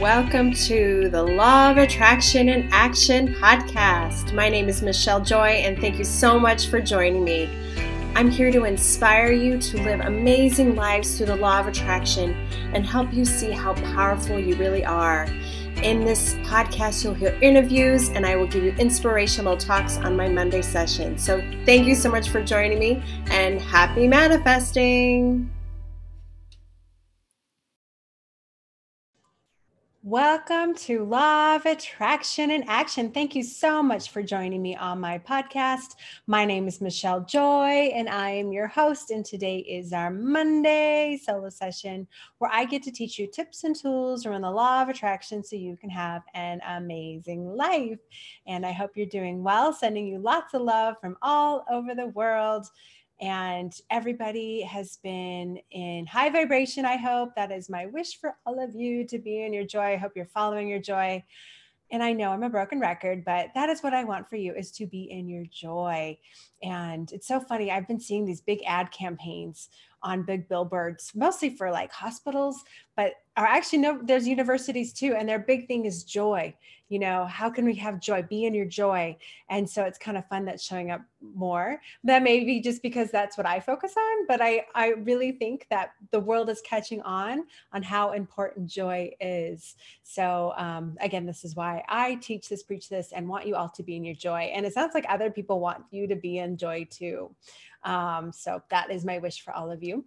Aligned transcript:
Welcome 0.00 0.54
to 0.54 1.10
the 1.10 1.22
Law 1.22 1.72
of 1.72 1.76
Attraction 1.76 2.48
and 2.48 2.72
Action 2.72 3.34
podcast. 3.34 4.32
My 4.32 4.48
name 4.48 4.66
is 4.70 4.80
Michelle 4.80 5.20
Joy, 5.20 5.48
and 5.48 5.78
thank 5.78 5.98
you 5.98 6.06
so 6.06 6.40
much 6.40 6.68
for 6.68 6.80
joining 6.80 7.22
me. 7.22 7.50
I'm 8.14 8.30
here 8.30 8.50
to 8.50 8.64
inspire 8.64 9.30
you 9.30 9.58
to 9.58 9.82
live 9.82 10.00
amazing 10.00 10.74
lives 10.74 11.18
through 11.18 11.26
the 11.26 11.36
law 11.36 11.60
of 11.60 11.66
attraction 11.66 12.30
and 12.72 12.86
help 12.86 13.12
you 13.12 13.26
see 13.26 13.50
how 13.50 13.74
powerful 13.74 14.40
you 14.40 14.56
really 14.56 14.86
are. 14.86 15.24
In 15.82 16.06
this 16.06 16.32
podcast, 16.44 17.04
you'll 17.04 17.12
hear 17.12 17.38
interviews 17.42 18.08
and 18.08 18.24
I 18.24 18.36
will 18.36 18.46
give 18.46 18.64
you 18.64 18.72
inspirational 18.78 19.58
talks 19.58 19.98
on 19.98 20.16
my 20.16 20.30
Monday 20.30 20.62
session. 20.62 21.18
So, 21.18 21.42
thank 21.66 21.86
you 21.86 21.94
so 21.94 22.10
much 22.10 22.30
for 22.30 22.42
joining 22.42 22.78
me 22.78 23.02
and 23.26 23.60
happy 23.60 24.08
manifesting. 24.08 25.50
Welcome 30.10 30.74
to 30.74 31.04
Law 31.04 31.54
of 31.54 31.66
Attraction 31.66 32.50
and 32.50 32.64
Action. 32.66 33.12
Thank 33.12 33.36
you 33.36 33.44
so 33.44 33.80
much 33.80 34.10
for 34.10 34.24
joining 34.24 34.60
me 34.60 34.74
on 34.74 34.98
my 34.98 35.20
podcast. 35.20 35.94
My 36.26 36.44
name 36.44 36.66
is 36.66 36.80
Michelle 36.80 37.20
Joy, 37.20 37.92
and 37.94 38.08
I 38.08 38.30
am 38.30 38.50
your 38.50 38.66
host. 38.66 39.12
And 39.12 39.24
today 39.24 39.58
is 39.58 39.92
our 39.92 40.10
Monday 40.10 41.16
solo 41.24 41.48
session 41.48 42.08
where 42.38 42.50
I 42.52 42.64
get 42.64 42.82
to 42.82 42.90
teach 42.90 43.20
you 43.20 43.28
tips 43.28 43.62
and 43.62 43.76
tools 43.76 44.26
around 44.26 44.40
the 44.40 44.50
law 44.50 44.82
of 44.82 44.88
attraction 44.88 45.44
so 45.44 45.54
you 45.54 45.76
can 45.76 45.90
have 45.90 46.22
an 46.34 46.60
amazing 46.66 47.46
life. 47.54 48.00
And 48.48 48.66
I 48.66 48.72
hope 48.72 48.96
you're 48.96 49.06
doing 49.06 49.44
well, 49.44 49.72
sending 49.72 50.08
you 50.08 50.18
lots 50.18 50.54
of 50.54 50.62
love 50.62 50.96
from 51.00 51.18
all 51.22 51.64
over 51.70 51.94
the 51.94 52.08
world 52.08 52.66
and 53.20 53.74
everybody 53.90 54.62
has 54.62 54.98
been 55.02 55.58
in 55.70 56.06
high 56.06 56.30
vibration. 56.30 56.86
I 56.86 56.96
hope 56.96 57.34
that 57.36 57.52
is 57.52 57.68
my 57.68 57.86
wish 57.86 58.18
for 58.18 58.36
all 58.46 58.62
of 58.62 58.74
you 58.74 59.06
to 59.08 59.18
be 59.18 59.44
in 59.44 59.52
your 59.52 59.64
joy. 59.64 59.92
I 59.92 59.96
hope 59.96 60.12
you're 60.16 60.24
following 60.26 60.68
your 60.68 60.78
joy. 60.78 61.22
And 61.92 62.02
I 62.02 62.12
know 62.12 62.30
I'm 62.30 62.44
a 62.44 62.48
broken 62.48 62.80
record, 62.80 63.24
but 63.24 63.48
that 63.54 63.68
is 63.68 63.82
what 63.82 63.94
I 63.94 64.04
want 64.04 64.28
for 64.28 64.36
you 64.36 64.54
is 64.54 64.70
to 64.72 64.86
be 64.86 65.10
in 65.10 65.28
your 65.28 65.44
joy. 65.52 66.16
And 66.62 67.10
it's 67.12 67.26
so 67.26 67.40
funny. 67.40 67.70
I've 67.70 67.88
been 67.88 68.00
seeing 68.00 68.24
these 68.24 68.40
big 68.40 68.60
ad 68.64 68.90
campaigns 68.92 69.68
on 70.02 70.22
big 70.22 70.48
billboards, 70.48 71.12
mostly 71.14 71.50
for 71.50 71.70
like 71.70 71.92
hospitals, 71.92 72.64
but 72.96 73.14
are 73.36 73.46
actually 73.46 73.78
no, 73.78 74.00
there's 74.02 74.26
universities 74.26 74.92
too. 74.92 75.14
And 75.16 75.28
their 75.28 75.38
big 75.38 75.66
thing 75.66 75.84
is 75.84 76.04
joy. 76.04 76.54
You 76.88 76.98
know, 76.98 77.24
how 77.26 77.48
can 77.48 77.64
we 77.64 77.76
have 77.76 78.00
joy? 78.00 78.22
Be 78.22 78.46
in 78.46 78.52
your 78.52 78.64
joy. 78.64 79.16
And 79.48 79.68
so 79.68 79.84
it's 79.84 79.96
kind 79.96 80.16
of 80.16 80.26
fun 80.26 80.44
that's 80.44 80.64
showing 80.64 80.90
up 80.90 81.00
more. 81.36 81.80
That 82.02 82.24
may 82.24 82.44
be 82.44 82.60
just 82.60 82.82
because 82.82 83.12
that's 83.12 83.36
what 83.36 83.46
I 83.46 83.60
focus 83.60 83.94
on, 83.96 84.26
but 84.26 84.42
I, 84.42 84.64
I 84.74 84.88
really 84.88 85.32
think 85.32 85.66
that 85.70 85.92
the 86.10 86.18
world 86.18 86.50
is 86.50 86.60
catching 86.62 87.00
on 87.02 87.44
on 87.72 87.84
how 87.84 88.10
important 88.10 88.68
joy 88.68 89.12
is. 89.20 89.76
So 90.02 90.52
um, 90.56 90.96
again, 91.00 91.26
this 91.26 91.44
is 91.44 91.54
why 91.54 91.84
I 91.88 92.16
teach 92.16 92.48
this, 92.48 92.64
preach 92.64 92.88
this, 92.88 93.12
and 93.12 93.28
want 93.28 93.46
you 93.46 93.54
all 93.54 93.68
to 93.68 93.84
be 93.84 93.94
in 93.94 94.04
your 94.04 94.16
joy. 94.16 94.50
And 94.52 94.66
it 94.66 94.74
sounds 94.74 94.92
like 94.92 95.06
other 95.08 95.30
people 95.30 95.60
want 95.60 95.84
you 95.92 96.08
to 96.08 96.16
be 96.16 96.38
in 96.38 96.56
joy 96.56 96.88
too. 96.90 97.30
Um, 97.84 98.32
so 98.32 98.62
that 98.70 98.90
is 98.90 99.04
my 99.04 99.18
wish 99.18 99.42
for 99.42 99.52
all 99.52 99.70
of 99.70 99.82
you. 99.82 100.04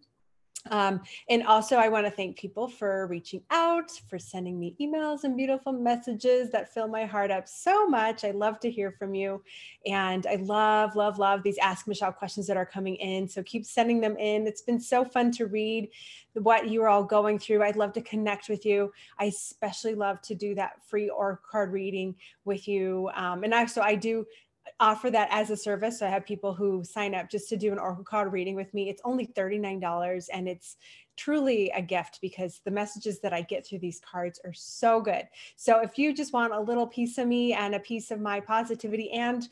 Um, 0.72 1.02
and 1.30 1.44
also, 1.46 1.76
I 1.76 1.90
want 1.90 2.06
to 2.06 2.12
thank 2.12 2.38
people 2.38 2.70
for 2.70 3.08
reaching 3.08 3.42
out, 3.52 3.92
for 4.10 4.18
sending 4.18 4.58
me 4.58 4.76
emails 4.80 5.26
and 5.26 5.36
beautiful 5.36 5.74
messages 5.74 6.52
that 6.52 6.74
fill 6.74 6.88
my 6.88 7.06
heart 7.06 7.32
up 7.32 7.50
so 7.50 7.86
much. 7.88 8.24
I 8.24 8.32
love 8.32 8.62
to 8.62 8.72
hear 8.72 8.92
from 8.92 9.14
you. 9.14 9.44
And 9.86 10.26
I 10.26 10.36
love, 10.36 10.96
love, 10.96 11.20
love 11.20 11.44
these 11.44 11.58
Ask 11.58 11.88
Michelle 11.88 12.14
questions 12.14 12.48
that 12.48 12.56
are 12.56 12.66
coming 12.66 12.96
in. 12.96 13.28
So 13.28 13.44
keep 13.44 13.66
sending 13.66 14.00
them 14.00 14.16
in. 14.16 14.48
It's 14.48 14.62
been 14.62 14.80
so 14.80 15.04
fun 15.04 15.32
to 15.34 15.48
read 15.48 15.90
what 16.34 16.70
you 16.70 16.82
are 16.84 16.90
all 16.90 17.04
going 17.04 17.40
through. 17.40 17.62
I'd 17.62 17.76
love 17.76 17.92
to 17.94 18.02
connect 18.02 18.48
with 18.48 18.66
you. 18.66 18.94
I 19.20 19.26
especially 19.26 19.96
love 19.96 20.22
to 20.22 20.36
do 20.36 20.56
that 20.56 20.82
free 20.88 21.10
oracle 21.10 21.46
card 21.52 21.74
reading 21.74 22.16
with 22.46 22.70
you. 22.70 23.10
Um, 23.16 23.44
and 23.44 23.54
also, 23.54 23.82
I 23.82 23.96
do 23.96 24.26
offer 24.80 25.10
that 25.12 25.30
as 25.32 25.50
a 25.50 25.58
service. 25.58 26.00
So 26.00 26.08
I 26.08 26.10
have 26.10 26.26
people 26.26 26.54
who 26.54 26.84
sign 26.84 27.16
up 27.16 27.30
just 27.30 27.50
to 27.50 27.58
do 27.58 27.72
an 27.72 27.80
oracle 27.80 28.04
card 28.04 28.32
reading 28.32 28.56
with 28.56 28.74
me. 28.74 28.90
It's 28.90 29.02
only 29.06 29.28
$39 29.28 30.28
and 30.34 30.48
it's 30.48 30.78
truly 31.16 31.72
a 31.76 31.82
gift 31.82 32.20
because 32.22 32.62
the 32.66 32.72
messages 32.72 33.20
that 33.20 33.34
I 33.34 33.42
get 33.42 33.66
through 33.66 33.80
these 33.80 34.00
cards 34.00 34.40
are 34.44 34.54
so 34.54 35.00
good. 35.00 35.28
So 35.56 35.82
if 35.82 35.98
you 35.98 36.14
just 36.14 36.34
want 36.34 36.54
a 36.54 36.60
little 36.60 36.88
piece 36.88 37.18
of 37.18 37.28
me 37.28 37.54
and 37.54 37.76
a 37.76 37.80
piece 37.80 38.12
of 38.12 38.20
my 38.20 38.40
positivity 38.40 39.12
and 39.12 39.48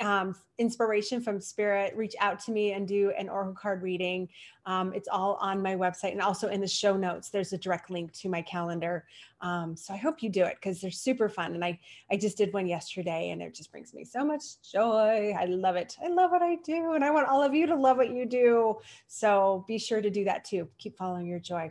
um, 0.00 0.36
inspiration 0.58 1.20
from 1.20 1.40
spirit, 1.40 1.94
reach 1.96 2.14
out 2.20 2.38
to 2.44 2.52
me 2.52 2.72
and 2.72 2.88
do 2.88 3.12
an 3.18 3.28
oracle 3.28 3.54
card 3.54 3.82
reading. 3.82 4.28
Um, 4.64 4.92
it's 4.94 5.08
all 5.08 5.34
on 5.40 5.62
my 5.62 5.76
website 5.76 6.12
and 6.12 6.20
also 6.20 6.48
in 6.48 6.60
the 6.60 6.66
show 6.66 6.96
notes. 6.96 7.28
There's 7.28 7.52
a 7.52 7.58
direct 7.58 7.90
link 7.90 8.12
to 8.14 8.28
my 8.28 8.42
calendar. 8.42 9.04
Um, 9.42 9.76
so 9.76 9.92
I 9.92 9.96
hope 9.96 10.22
you 10.22 10.30
do 10.30 10.44
it 10.44 10.56
because 10.56 10.80
they're 10.80 10.90
super 10.90 11.28
fun. 11.28 11.54
And 11.54 11.64
I 11.64 11.78
I 12.10 12.16
just 12.16 12.38
did 12.38 12.52
one 12.52 12.66
yesterday 12.66 13.30
and 13.30 13.42
it 13.42 13.54
just 13.54 13.70
brings 13.70 13.92
me 13.92 14.04
so 14.04 14.24
much 14.24 14.42
joy. 14.72 15.34
I 15.38 15.44
love 15.44 15.76
it. 15.76 15.96
I 16.02 16.08
love 16.08 16.30
what 16.30 16.42
I 16.42 16.56
do, 16.64 16.92
and 16.94 17.04
I 17.04 17.10
want 17.10 17.28
all 17.28 17.42
of 17.42 17.54
you 17.54 17.66
to 17.66 17.76
love 17.76 17.98
what 17.98 18.10
you 18.10 18.26
do. 18.26 18.76
So 19.08 19.64
be 19.68 19.78
sure 19.78 20.00
to 20.00 20.10
do 20.10 20.24
that 20.24 20.44
too. 20.44 20.68
Keep 20.78 20.96
following 20.96 21.26
your 21.26 21.38
joy. 21.38 21.70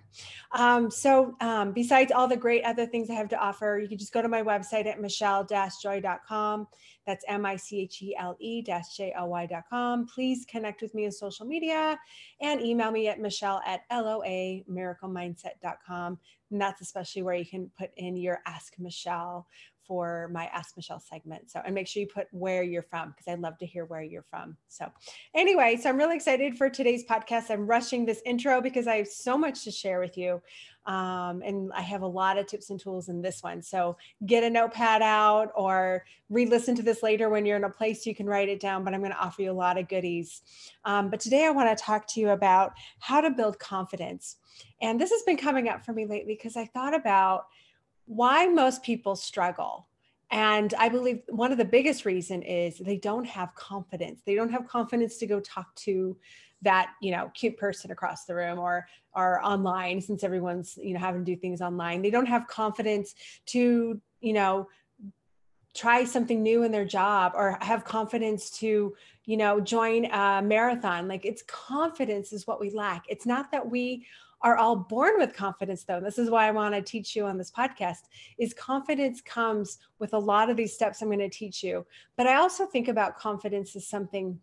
Um, 0.52 0.92
so 0.92 1.36
um, 1.42 1.72
besides 1.72 2.12
all 2.12 2.28
the 2.28 2.38
great 2.38 2.64
other 2.64 2.86
things 2.86 3.10
I 3.10 3.14
have 3.14 3.30
to 3.30 3.40
offer, 3.40 3.80
you 3.82 3.90
can 3.90 3.98
just 3.98 4.14
go 4.14 4.22
to 4.22 4.30
my 4.30 4.44
website 4.44 4.86
at 4.86 5.02
michelle-joy.com. 5.02 6.68
That's 7.06 7.24
M-I-C-H-E-L-E 7.28 8.62
j-o-y.com. 8.96 10.08
Please 10.08 10.46
connect 10.46 10.82
with 10.82 10.94
me 10.94 11.06
on 11.06 11.12
social 11.12 11.46
media 11.46 11.98
and 12.42 12.62
email 12.62 12.92
me 12.92 13.08
at 13.08 13.20
michelle 13.20 13.62
at 13.66 13.82
loamiraclemindset.com. 13.92 16.20
And 16.52 16.62
that's 16.62 16.82
especially 16.82 17.24
where 17.24 17.36
you 17.36 17.46
can 17.46 17.72
put 17.78 17.92
in 17.98 18.16
your 18.16 18.40
Ask 18.46 18.80
Michelle 18.80 19.46
for 19.88 20.30
my 20.34 20.46
Ask 20.48 20.76
Michelle 20.76 21.00
segment. 21.00 21.50
So, 21.52 21.62
and 21.66 21.76
make 21.76 21.88
sure 21.88 22.02
you 22.02 22.08
put 22.08 22.28
where 22.32 22.64
you're 22.64 22.84
from 22.84 23.10
because 23.10 23.28
I'd 23.28 23.40
love 23.40 23.58
to 23.60 23.66
hear 23.66 23.86
where 23.86 24.04
you're 24.04 24.26
from. 24.30 24.58
So, 24.68 24.92
anyway, 25.34 25.78
so 25.82 25.90
I'm 25.90 25.98
really 25.98 26.16
excited 26.16 26.58
for 26.58 26.70
today's 26.70 27.06
podcast. 27.06 27.50
I'm 27.50 27.68
rushing 27.68 28.06
this 28.06 28.22
intro 28.26 28.62
because 28.62 28.88
I 28.88 28.98
have 28.98 29.08
so 29.08 29.38
much 29.38 29.64
to 29.64 29.72
share 29.72 30.00
with 30.00 30.18
you. 30.18 30.42
Um, 30.86 31.42
and 31.44 31.72
I 31.74 31.82
have 31.82 32.04
a 32.04 32.08
lot 32.08 32.38
of 32.38 32.46
tips 32.46 32.70
and 32.70 32.80
tools 32.80 33.10
in 33.10 33.22
this 33.22 33.42
one. 33.42 33.62
So, 33.62 33.98
get 34.26 34.44
a 34.44 34.50
notepad 34.50 35.02
out 35.02 35.52
or 35.56 36.06
re 36.30 36.46
listen 36.46 36.76
to 36.76 36.84
this 36.84 37.04
later 37.04 37.30
when 37.30 37.46
you're 37.46 37.58
in 37.58 37.64
a 37.64 37.70
place 37.70 38.06
you 38.06 38.16
can 38.16 38.28
write 38.28 38.50
it 38.50 38.60
down. 38.60 38.84
But 38.84 38.94
I'm 38.94 39.02
going 39.02 39.12
to 39.12 39.20
offer 39.20 39.42
you 39.42 39.52
a 39.52 39.54
lot 39.54 39.78
of 39.78 39.88
goodies. 39.88 40.42
Um, 40.84 41.10
but 41.10 41.20
today 41.20 41.46
I 41.46 41.50
want 41.52 41.76
to 41.76 41.84
talk 41.84 42.08
to 42.14 42.20
you 42.20 42.30
about 42.30 42.74
how 43.00 43.22
to 43.22 43.30
build 43.30 43.60
confidence. 43.60 44.38
And 44.82 45.00
this 45.00 45.12
has 45.12 45.24
been 45.24 45.38
coming 45.38 45.70
up 45.70 45.86
for 45.86 45.94
me 45.94 46.06
lately 46.06 46.36
because 46.36 46.56
I 46.56 46.66
thought 46.66 46.94
about 46.94 47.46
why 48.06 48.48
most 48.48 48.84
people 48.84 49.16
struggle. 49.16 49.88
And 50.32 50.74
i 50.80 50.90
believe 50.90 51.22
one 51.30 51.52
of 51.52 51.58
the 51.58 51.66
biggest 51.66 52.04
reason 52.06 52.42
is 52.42 52.78
they 52.78 52.98
don't 52.98 53.26
have 53.26 53.54
confidence. 53.56 54.22
They 54.26 54.36
don't 54.36 54.52
have 54.52 54.68
confidence 54.68 55.18
to 55.18 55.28
go 55.28 55.40
talk 55.40 55.74
to 55.76 56.18
that 56.62 56.94
you 57.02 57.12
know 57.12 57.32
cute 57.34 57.58
person 57.58 57.92
across 57.92 58.26
the 58.26 58.34
room 58.36 58.58
or 58.60 58.88
or 59.14 59.44
online 59.46 60.02
since 60.02 60.24
everyone's 60.24 60.78
you 60.82 60.94
know 60.94 61.00
having 61.00 61.24
to 61.24 61.32
do 61.32 61.40
things 61.40 61.62
online. 61.62 62.02
They 62.02 62.10
don't 62.10 62.26
have 62.26 62.48
confidence 62.48 63.16
to 63.48 64.02
you 64.20 64.34
know 64.34 64.68
try 65.76 66.06
something 66.06 66.42
new 66.42 66.64
in 66.64 66.72
their 66.72 66.86
job 66.86 67.34
or 67.36 67.58
have 67.62 67.84
confidence 67.86 68.50
to 68.50 68.96
you 69.26 69.38
know 69.38 69.60
join 69.62 70.06
a 70.06 70.42
marathon. 70.42 71.08
Like 71.08 71.26
it's 71.26 71.44
confidence 71.44 72.34
is 72.34 72.48
what 72.48 72.60
we 72.60 72.72
lack. 72.72 73.04
It's 73.10 73.26
not 73.26 73.52
that 73.52 73.70
we 73.70 74.06
are 74.46 74.58
all 74.58 74.76
born 74.76 75.16
with 75.18 75.34
confidence 75.34 75.84
though 75.84 76.00
this 76.00 76.20
is 76.20 76.30
why 76.30 76.48
i 76.48 76.52
want 76.52 76.74
to 76.74 76.82
teach 76.82 77.16
you 77.16 77.26
on 77.26 77.38
this 77.38 77.52
podcast 77.52 78.04
is 78.38 78.54
confidence 78.54 79.20
comes 79.20 79.80
with 80.00 80.14
a 80.14 80.18
lot 80.18 80.50
of 80.50 80.56
these 80.56 80.74
steps 80.74 81.02
i'm 81.02 81.10
going 81.10 81.20
to 81.20 81.28
teach 81.28 81.64
you. 81.64 81.86
But 82.16 82.28
i 82.28 82.36
also 82.36 82.66
think 82.66 82.88
about 82.88 83.18
confidence 83.18 83.76
as 83.76 83.88
something 83.88 84.40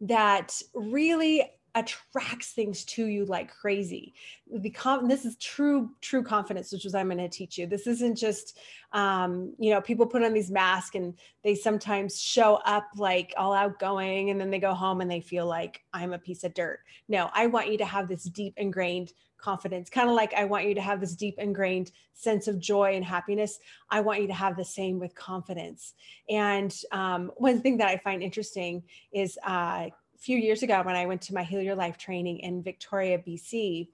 that 0.00 0.60
really 0.74 1.42
attracts 1.74 2.52
things 2.52 2.84
to 2.84 3.06
you 3.06 3.24
like 3.24 3.52
crazy. 3.52 4.14
The 4.52 4.70
com- 4.70 5.08
this 5.08 5.24
is 5.24 5.36
true 5.36 5.90
true 6.00 6.22
confidence, 6.22 6.72
which 6.72 6.86
is 6.86 6.94
I'm 6.94 7.08
going 7.08 7.18
to 7.18 7.28
teach 7.28 7.58
you. 7.58 7.66
This 7.66 7.86
isn't 7.86 8.16
just 8.16 8.58
um, 8.92 9.54
you 9.58 9.70
know 9.70 9.80
people 9.80 10.06
put 10.06 10.22
on 10.22 10.32
these 10.32 10.50
masks 10.50 10.94
and 10.94 11.14
they 11.42 11.54
sometimes 11.54 12.20
show 12.20 12.56
up 12.64 12.86
like 12.96 13.34
all 13.36 13.52
outgoing 13.52 14.30
and 14.30 14.40
then 14.40 14.50
they 14.50 14.60
go 14.60 14.74
home 14.74 15.00
and 15.00 15.10
they 15.10 15.20
feel 15.20 15.46
like 15.46 15.82
I'm 15.92 16.12
a 16.12 16.18
piece 16.18 16.44
of 16.44 16.54
dirt. 16.54 16.80
No, 17.08 17.30
I 17.32 17.46
want 17.46 17.70
you 17.70 17.78
to 17.78 17.84
have 17.84 18.08
this 18.08 18.24
deep 18.24 18.54
ingrained 18.56 19.12
confidence, 19.44 19.90
kind 19.90 20.08
of 20.08 20.16
like 20.16 20.32
I 20.32 20.44
want 20.44 20.66
you 20.66 20.74
to 20.74 20.80
have 20.80 21.00
this 21.00 21.14
deep 21.14 21.34
ingrained 21.38 21.90
sense 22.14 22.48
of 22.48 22.58
joy 22.58 22.94
and 22.94 23.04
happiness. 23.04 23.58
I 23.90 24.00
want 24.00 24.22
you 24.22 24.26
to 24.28 24.34
have 24.34 24.56
the 24.56 24.64
same 24.64 24.98
with 24.98 25.14
confidence. 25.14 25.92
And 26.30 26.74
um, 26.92 27.30
one 27.36 27.60
thing 27.60 27.76
that 27.78 27.88
I 27.88 27.98
find 27.98 28.22
interesting 28.22 28.82
is 29.12 29.38
uh, 29.44 29.88
few 30.18 30.38
years 30.38 30.62
ago 30.62 30.82
when 30.82 30.96
I 30.96 31.06
went 31.06 31.22
to 31.22 31.34
my 31.34 31.42
Heal 31.42 31.62
Your 31.62 31.74
Life 31.74 31.98
training 31.98 32.38
in 32.40 32.62
Victoria, 32.62 33.18
BC, 33.18 33.88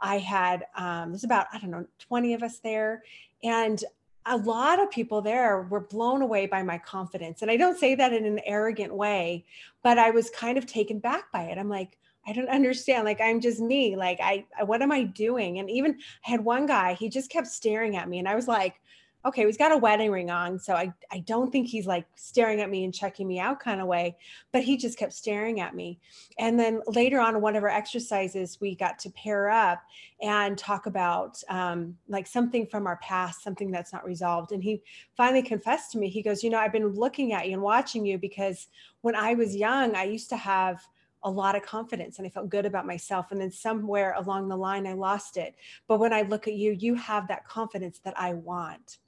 I 0.00 0.18
had, 0.18 0.64
um, 0.76 1.10
there's 1.10 1.24
about, 1.24 1.46
I 1.52 1.58
don't 1.58 1.70
know, 1.70 1.86
20 1.98 2.34
of 2.34 2.42
us 2.42 2.58
there. 2.58 3.02
And 3.42 3.82
a 4.26 4.36
lot 4.36 4.82
of 4.82 4.90
people 4.90 5.20
there 5.20 5.62
were 5.62 5.80
blown 5.80 6.22
away 6.22 6.46
by 6.46 6.62
my 6.62 6.78
confidence. 6.78 7.42
And 7.42 7.50
I 7.50 7.56
don't 7.56 7.78
say 7.78 7.94
that 7.94 8.12
in 8.12 8.24
an 8.24 8.40
arrogant 8.46 8.94
way, 8.94 9.44
but 9.82 9.98
I 9.98 10.10
was 10.10 10.30
kind 10.30 10.56
of 10.56 10.66
taken 10.66 10.98
back 10.98 11.30
by 11.32 11.44
it. 11.44 11.58
I'm 11.58 11.68
like, 11.68 11.98
I 12.26 12.32
don't 12.32 12.48
understand. 12.48 13.04
Like, 13.04 13.20
I'm 13.20 13.40
just 13.40 13.60
me. 13.60 13.96
Like, 13.96 14.18
I, 14.22 14.46
what 14.64 14.80
am 14.80 14.90
I 14.90 15.02
doing? 15.02 15.58
And 15.58 15.68
even 15.70 15.98
I 16.26 16.30
had 16.30 16.42
one 16.42 16.64
guy, 16.64 16.94
he 16.94 17.10
just 17.10 17.30
kept 17.30 17.46
staring 17.46 17.96
at 17.96 18.08
me. 18.08 18.18
And 18.18 18.28
I 18.28 18.34
was 18.34 18.48
like, 18.48 18.80
okay, 19.26 19.46
he's 19.46 19.56
got 19.56 19.72
a 19.72 19.76
wedding 19.76 20.10
ring 20.10 20.30
on. 20.30 20.58
So 20.58 20.74
I, 20.74 20.92
I 21.10 21.20
don't 21.20 21.50
think 21.50 21.66
he's 21.66 21.86
like 21.86 22.06
staring 22.14 22.60
at 22.60 22.68
me 22.68 22.84
and 22.84 22.94
checking 22.94 23.26
me 23.26 23.40
out 23.40 23.58
kind 23.58 23.80
of 23.80 23.86
way, 23.86 24.16
but 24.52 24.62
he 24.62 24.76
just 24.76 24.98
kept 24.98 25.14
staring 25.14 25.60
at 25.60 25.74
me. 25.74 25.98
And 26.38 26.60
then 26.60 26.82
later 26.86 27.20
on, 27.20 27.40
one 27.40 27.56
of 27.56 27.62
our 27.62 27.70
exercises, 27.70 28.58
we 28.60 28.74
got 28.74 28.98
to 29.00 29.10
pair 29.10 29.48
up 29.48 29.82
and 30.20 30.58
talk 30.58 30.86
about 30.86 31.42
um, 31.48 31.96
like 32.08 32.26
something 32.26 32.66
from 32.66 32.86
our 32.86 32.96
past, 32.98 33.42
something 33.42 33.70
that's 33.70 33.92
not 33.92 34.04
resolved. 34.04 34.52
And 34.52 34.62
he 34.62 34.82
finally 35.16 35.42
confessed 35.42 35.92
to 35.92 35.98
me, 35.98 36.10
he 36.10 36.22
goes, 36.22 36.42
You 36.42 36.50
know, 36.50 36.58
I've 36.58 36.72
been 36.72 36.88
looking 36.88 37.32
at 37.32 37.46
you 37.46 37.54
and 37.54 37.62
watching 37.62 38.04
you 38.04 38.18
because 38.18 38.68
when 39.00 39.16
I 39.16 39.34
was 39.34 39.56
young, 39.56 39.94
I 39.96 40.04
used 40.04 40.28
to 40.30 40.36
have 40.36 40.82
a 41.24 41.30
lot 41.30 41.56
of 41.56 41.62
confidence 41.62 42.18
and 42.18 42.26
I 42.26 42.30
felt 42.30 42.50
good 42.50 42.66
about 42.66 42.86
myself. 42.86 43.32
And 43.32 43.40
then 43.40 43.50
somewhere 43.50 44.14
along 44.18 44.48
the 44.48 44.56
line, 44.56 44.86
I 44.86 44.92
lost 44.92 45.38
it. 45.38 45.54
But 45.88 45.98
when 45.98 46.12
I 46.12 46.22
look 46.22 46.46
at 46.46 46.54
you, 46.54 46.72
you 46.72 46.94
have 46.96 47.26
that 47.28 47.46
confidence 47.46 47.98
that 48.04 48.12
I 48.18 48.34
want. 48.34 48.98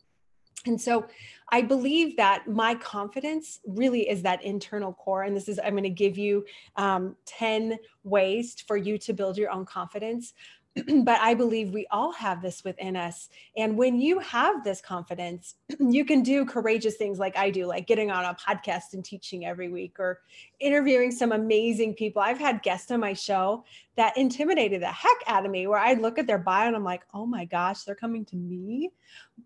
And 0.67 0.81
so 0.81 1.07
I 1.51 1.63
believe 1.63 2.17
that 2.17 2.49
my 2.49 2.75
confidence 2.75 3.61
really 3.67 4.09
is 4.09 4.23
that 4.23 4.45
internal 4.45 4.93
core. 4.93 5.23
And 5.23 5.37
this 5.37 5.49
is, 5.49 5.61
I'm 5.63 5.73
going 5.73 5.85
to 5.85 5.91
give 5.91 6.19
you 6.19 6.45
um, 6.77 7.17
10 7.27 7.79
ways 8.05 8.57
for 8.67 8.77
you 8.77 8.99
to 8.99 9.13
build 9.13 9.39
your 9.39 9.51
own 9.51 9.65
confidence. 9.65 10.35
but 11.05 11.19
I 11.21 11.35
believe 11.35 11.71
we 11.71 11.87
all 11.91 12.13
have 12.13 12.43
this 12.43 12.63
within 12.63 12.97
us. 12.97 13.29
And 13.57 13.79
when 13.79 13.99
you 13.99 14.19
have 14.19 14.63
this 14.63 14.81
confidence, 14.81 15.55
you 15.81 16.05
can 16.05 16.23
do 16.23 16.45
courageous 16.45 16.97
things 16.97 17.19
like 17.19 17.37
I 17.37 17.51
do, 17.51 17.67
like 17.67 17.87
getting 17.87 18.11
on 18.11 18.25
a 18.25 18.35
podcast 18.35 18.93
and 18.93 19.05
teaching 19.05 19.47
every 19.47 19.69
week 19.69 19.99
or 19.99 20.21
interviewing 20.61 21.11
some 21.11 21.33
amazing 21.33 21.95
people. 21.95 22.21
I've 22.21 22.39
had 22.39 22.63
guests 22.63 22.91
on 22.91 23.01
my 23.01 23.15
show 23.15 23.65
that 23.97 24.17
intimidated 24.19 24.83
the 24.83 24.87
heck 24.87 25.17
out 25.27 25.47
of 25.47 25.51
me, 25.51 25.67
where 25.67 25.79
I'd 25.79 26.01
look 26.01 26.19
at 26.19 26.27
their 26.27 26.39
bio 26.39 26.67
and 26.67 26.77
I'm 26.77 26.85
like, 26.85 27.03
oh 27.15 27.25
my 27.25 27.47
gosh, 27.47 27.85
they're 27.85 27.95
coming 27.95 28.25
to 28.27 28.37
me. 28.37 28.91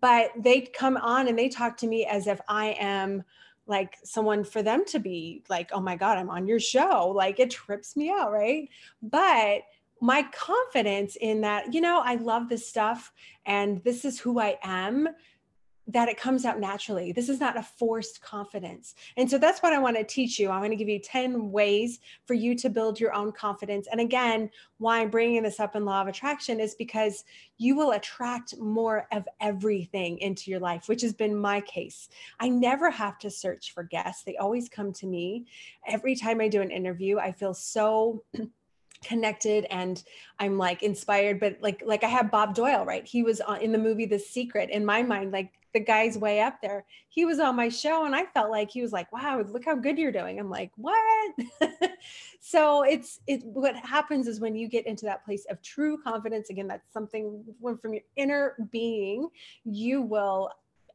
But 0.01 0.31
they 0.37 0.61
come 0.61 0.97
on 0.97 1.27
and 1.27 1.39
they 1.39 1.47
talk 1.47 1.77
to 1.77 1.87
me 1.87 2.05
as 2.05 2.27
if 2.27 2.41
I 2.47 2.75
am 2.79 3.23
like 3.67 3.97
someone 4.03 4.43
for 4.43 4.61
them 4.61 4.83
to 4.85 4.99
be 4.99 5.43
like, 5.49 5.69
oh 5.71 5.79
my 5.79 5.95
God, 5.95 6.17
I'm 6.17 6.29
on 6.29 6.47
your 6.47 6.59
show. 6.59 7.09
Like 7.15 7.39
it 7.39 7.51
trips 7.51 7.95
me 7.95 8.09
out, 8.09 8.31
right? 8.33 8.67
But 9.01 9.61
my 10.01 10.23
confidence 10.33 11.15
in 11.15 11.41
that, 11.41 11.73
you 11.73 11.79
know, 11.79 12.01
I 12.03 12.15
love 12.15 12.49
this 12.49 12.67
stuff 12.67 13.13
and 13.45 13.83
this 13.83 14.03
is 14.03 14.19
who 14.19 14.39
I 14.39 14.57
am, 14.63 15.07
that 15.87 16.09
it 16.09 16.17
comes 16.17 16.45
out 16.45 16.59
naturally. 16.59 17.11
This 17.11 17.27
is 17.27 17.39
not 17.39 17.57
a 17.57 17.63
forced 17.63 18.21
confidence. 18.21 18.95
And 19.17 19.29
so 19.29 19.37
that's 19.37 19.61
what 19.61 19.73
I 19.73 19.79
want 19.79 19.97
to 19.97 20.03
teach 20.03 20.39
you. 20.39 20.49
I'm 20.49 20.61
going 20.61 20.71
to 20.71 20.75
give 20.75 20.87
you 20.87 20.99
10 20.99 21.51
ways 21.51 21.99
for 22.25 22.33
you 22.33 22.55
to 22.55 22.69
build 22.69 22.99
your 22.99 23.13
own 23.13 23.31
confidence. 23.31 23.87
And 23.91 23.99
again, 23.99 24.49
why 24.77 25.01
I'm 25.01 25.09
bringing 25.09 25.43
this 25.43 25.59
up 25.59 25.75
in 25.75 25.83
law 25.85 26.01
of 26.01 26.07
attraction 26.07 26.59
is 26.59 26.75
because 26.75 27.25
you 27.57 27.75
will 27.75 27.91
attract 27.91 28.57
more 28.57 29.07
of 29.11 29.27
everything 29.39 30.17
into 30.19 30.49
your 30.49 30.59
life, 30.59 30.87
which 30.87 31.01
has 31.01 31.13
been 31.13 31.35
my 31.35 31.61
case. 31.61 32.09
I 32.39 32.49
never 32.49 32.89
have 32.89 33.17
to 33.19 33.29
search 33.29 33.73
for 33.73 33.83
guests. 33.83 34.23
They 34.23 34.37
always 34.37 34.69
come 34.69 34.93
to 34.93 35.07
me. 35.07 35.45
Every 35.87 36.15
time 36.15 36.41
I 36.41 36.47
do 36.47 36.61
an 36.61 36.71
interview, 36.71 37.19
I 37.19 37.31
feel 37.31 37.53
so 37.53 38.23
connected 39.03 39.65
and 39.69 40.03
i'm 40.39 40.57
like 40.57 40.83
inspired 40.83 41.39
but 41.39 41.57
like 41.61 41.81
like 41.85 42.03
i 42.03 42.07
have 42.07 42.29
bob 42.31 42.53
doyle 42.53 42.85
right? 42.85 43.05
He 43.05 43.23
was 43.23 43.41
on, 43.41 43.61
in 43.61 43.71
the 43.71 43.77
movie 43.77 44.05
the 44.05 44.19
secret. 44.19 44.69
In 44.69 44.85
my 44.85 45.01
mind 45.01 45.31
like 45.31 45.51
the 45.73 45.79
guy's 45.79 46.17
way 46.17 46.41
up 46.41 46.61
there 46.61 46.85
he 47.07 47.23
was 47.23 47.39
on 47.39 47.55
my 47.55 47.69
show 47.69 48.05
and 48.05 48.13
i 48.13 48.25
felt 48.25 48.51
like 48.51 48.69
he 48.69 48.81
was 48.81 48.91
like 48.91 49.11
wow 49.13 49.41
look 49.41 49.65
how 49.65 49.75
good 49.75 49.97
you're 49.97 50.11
doing. 50.11 50.39
I'm 50.39 50.49
like 50.49 50.71
what? 50.75 51.33
So 52.43 52.81
it's 52.81 53.19
it 53.27 53.45
what 53.45 53.75
happens 53.75 54.27
is 54.27 54.39
when 54.39 54.55
you 54.55 54.67
get 54.67 54.87
into 54.87 55.05
that 55.05 55.23
place 55.23 55.45
of 55.51 55.61
true 55.61 56.01
confidence 56.01 56.49
again 56.49 56.67
that's 56.67 56.91
something 56.91 57.43
when 57.59 57.77
from 57.77 57.93
your 57.93 58.01
inner 58.15 58.55
being 58.71 59.29
you 59.63 60.01
will 60.01 60.49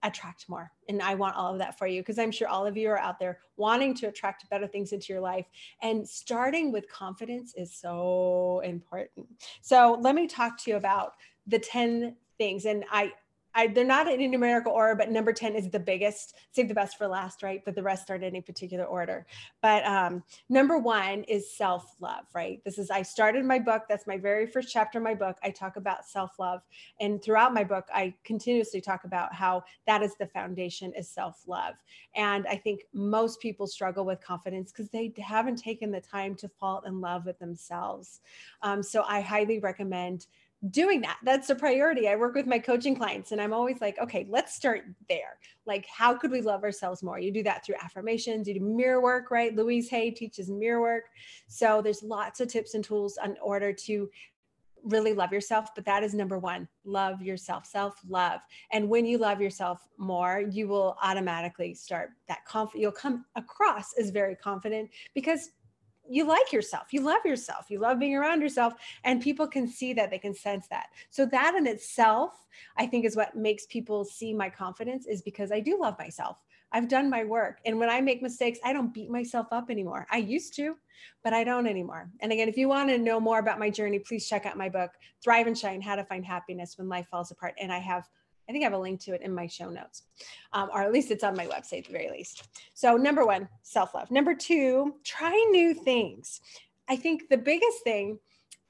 attract 0.06 0.48
more. 0.48 0.70
And 0.88 1.02
I 1.02 1.14
want 1.14 1.36
all 1.36 1.52
of 1.52 1.58
that 1.58 1.78
for 1.78 1.86
you 1.86 2.00
because 2.00 2.18
I'm 2.18 2.30
sure 2.30 2.48
all 2.48 2.66
of 2.66 2.76
you 2.76 2.88
are 2.90 2.98
out 2.98 3.18
there 3.18 3.38
wanting 3.56 3.94
to 3.94 4.06
attract 4.06 4.48
better 4.50 4.66
things 4.66 4.92
into 4.92 5.12
your 5.12 5.20
life. 5.20 5.46
And 5.82 6.08
starting 6.08 6.72
with 6.72 6.90
confidence 6.90 7.54
is 7.56 7.74
so 7.74 8.60
important. 8.64 9.26
So 9.62 9.98
let 10.00 10.14
me 10.14 10.26
talk 10.26 10.58
to 10.64 10.70
you 10.70 10.76
about 10.76 11.12
the 11.46 11.58
10 11.58 12.16
things. 12.38 12.64
And 12.64 12.84
I, 12.90 13.12
I, 13.56 13.68
they're 13.68 13.84
not 13.84 14.06
in 14.06 14.20
a 14.20 14.28
numerical 14.28 14.72
order, 14.72 14.94
but 14.94 15.10
number 15.10 15.32
10 15.32 15.56
is 15.56 15.70
the 15.70 15.80
biggest. 15.80 16.36
Save 16.52 16.68
the 16.68 16.74
best 16.74 16.98
for 16.98 17.08
last, 17.08 17.42
right? 17.42 17.62
But 17.64 17.74
the 17.74 17.82
rest 17.82 18.10
aren't 18.10 18.22
in 18.22 18.28
any 18.28 18.42
particular 18.42 18.84
order. 18.84 19.26
But 19.62 19.84
um, 19.86 20.22
number 20.50 20.76
one 20.78 21.24
is 21.24 21.56
self 21.56 21.96
love, 21.98 22.26
right? 22.34 22.62
This 22.64 22.76
is, 22.76 22.90
I 22.90 23.00
started 23.00 23.46
my 23.46 23.58
book. 23.58 23.84
That's 23.88 24.06
my 24.06 24.18
very 24.18 24.46
first 24.46 24.68
chapter 24.70 24.98
of 24.98 25.04
my 25.04 25.14
book. 25.14 25.38
I 25.42 25.50
talk 25.50 25.76
about 25.76 26.06
self 26.06 26.38
love. 26.38 26.60
And 27.00 27.22
throughout 27.22 27.54
my 27.54 27.64
book, 27.64 27.86
I 27.94 28.14
continuously 28.24 28.82
talk 28.82 29.04
about 29.04 29.34
how 29.34 29.64
that 29.86 30.02
is 30.02 30.14
the 30.18 30.26
foundation 30.26 30.92
is 30.92 31.08
self 31.08 31.42
love. 31.46 31.76
And 32.14 32.46
I 32.46 32.56
think 32.56 32.82
most 32.92 33.40
people 33.40 33.66
struggle 33.66 34.04
with 34.04 34.20
confidence 34.20 34.70
because 34.70 34.90
they 34.90 35.14
haven't 35.16 35.56
taken 35.56 35.90
the 35.90 36.00
time 36.02 36.34
to 36.36 36.48
fall 36.48 36.82
in 36.86 37.00
love 37.00 37.24
with 37.24 37.38
themselves. 37.38 38.20
Um, 38.60 38.82
so 38.82 39.02
I 39.06 39.22
highly 39.22 39.60
recommend 39.60 40.26
doing 40.70 41.00
that. 41.02 41.18
That's 41.22 41.50
a 41.50 41.54
priority. 41.54 42.08
I 42.08 42.16
work 42.16 42.34
with 42.34 42.46
my 42.46 42.58
coaching 42.58 42.96
clients 42.96 43.32
and 43.32 43.40
I'm 43.40 43.52
always 43.52 43.80
like, 43.80 43.98
okay, 43.98 44.26
let's 44.28 44.54
start 44.54 44.82
there. 45.08 45.38
Like, 45.66 45.86
how 45.86 46.14
could 46.14 46.30
we 46.30 46.40
love 46.40 46.64
ourselves 46.64 47.02
more? 47.02 47.18
You 47.18 47.32
do 47.32 47.42
that 47.42 47.64
through 47.64 47.76
affirmations, 47.82 48.48
you 48.48 48.54
do 48.54 48.60
mirror 48.60 49.00
work, 49.00 49.30
right? 49.30 49.54
Louise 49.54 49.88
Hay 49.90 50.10
teaches 50.10 50.50
mirror 50.50 50.80
work. 50.80 51.04
So 51.46 51.82
there's 51.82 52.02
lots 52.02 52.40
of 52.40 52.48
tips 52.48 52.74
and 52.74 52.82
tools 52.82 53.18
in 53.22 53.36
order 53.42 53.72
to 53.72 54.08
really 54.84 55.12
love 55.12 55.32
yourself 55.32 55.74
but 55.74 55.84
that 55.84 56.04
is 56.04 56.14
number 56.14 56.38
one 56.38 56.68
love 56.84 57.20
yourself 57.20 57.66
self 57.66 58.00
love 58.08 58.40
and 58.72 58.88
when 58.88 59.04
you 59.04 59.18
love 59.18 59.40
yourself 59.40 59.88
more 59.98 60.44
you 60.50 60.68
will 60.68 60.96
automatically 61.02 61.74
start 61.74 62.10
that 62.28 62.44
confident 62.44 62.82
you'll 62.82 62.92
come 62.92 63.24
across 63.34 63.94
as 63.98 64.10
very 64.10 64.36
confident 64.36 64.88
because 65.12 65.50
you 66.08 66.24
like 66.24 66.52
yourself 66.52 66.92
you 66.92 67.00
love 67.00 67.24
yourself 67.24 67.66
you 67.68 67.78
love 67.78 67.98
being 67.98 68.14
around 68.14 68.40
yourself 68.40 68.74
and 69.04 69.22
people 69.22 69.46
can 69.46 69.66
see 69.66 69.92
that 69.92 70.10
they 70.10 70.18
can 70.18 70.34
sense 70.34 70.66
that. 70.68 70.86
So 71.10 71.26
that 71.26 71.54
in 71.54 71.66
itself 71.66 72.46
i 72.76 72.86
think 72.86 73.04
is 73.04 73.16
what 73.16 73.36
makes 73.36 73.66
people 73.66 74.04
see 74.04 74.32
my 74.32 74.48
confidence 74.48 75.06
is 75.06 75.22
because 75.22 75.52
i 75.52 75.60
do 75.60 75.78
love 75.80 75.98
myself. 75.98 76.38
I've 76.72 76.88
done 76.88 77.08
my 77.08 77.24
work 77.24 77.58
and 77.64 77.78
when 77.78 77.90
i 77.90 78.00
make 78.00 78.22
mistakes 78.22 78.58
i 78.64 78.72
don't 78.72 78.94
beat 78.94 79.10
myself 79.10 79.46
up 79.52 79.70
anymore. 79.70 80.06
I 80.10 80.18
used 80.18 80.54
to 80.56 80.76
but 81.22 81.32
i 81.32 81.44
don't 81.44 81.66
anymore. 81.66 82.10
And 82.20 82.32
again 82.32 82.48
if 82.48 82.56
you 82.56 82.68
want 82.68 82.88
to 82.90 82.98
know 82.98 83.20
more 83.20 83.38
about 83.38 83.58
my 83.58 83.70
journey 83.70 83.98
please 83.98 84.28
check 84.28 84.46
out 84.46 84.56
my 84.56 84.68
book 84.68 84.90
thrive 85.22 85.46
and 85.46 85.58
shine 85.58 85.80
how 85.80 85.96
to 85.96 86.04
find 86.04 86.24
happiness 86.24 86.78
when 86.78 86.88
life 86.88 87.08
falls 87.08 87.30
apart 87.30 87.54
and 87.60 87.72
i 87.72 87.78
have 87.78 88.08
I 88.48 88.52
think 88.52 88.62
I 88.62 88.66
have 88.66 88.72
a 88.72 88.78
link 88.78 89.00
to 89.00 89.14
it 89.14 89.22
in 89.22 89.34
my 89.34 89.46
show 89.46 89.68
notes, 89.68 90.04
um, 90.52 90.70
or 90.72 90.82
at 90.82 90.92
least 90.92 91.10
it's 91.10 91.24
on 91.24 91.36
my 91.36 91.46
website 91.46 91.78
at 91.78 91.84
the 91.86 91.92
very 91.92 92.10
least. 92.10 92.48
So, 92.74 92.96
number 92.96 93.26
one, 93.26 93.48
self 93.62 93.94
love. 93.94 94.10
Number 94.10 94.34
two, 94.34 94.94
try 95.04 95.32
new 95.50 95.74
things. 95.74 96.40
I 96.88 96.96
think 96.96 97.28
the 97.28 97.38
biggest 97.38 97.82
thing 97.82 98.18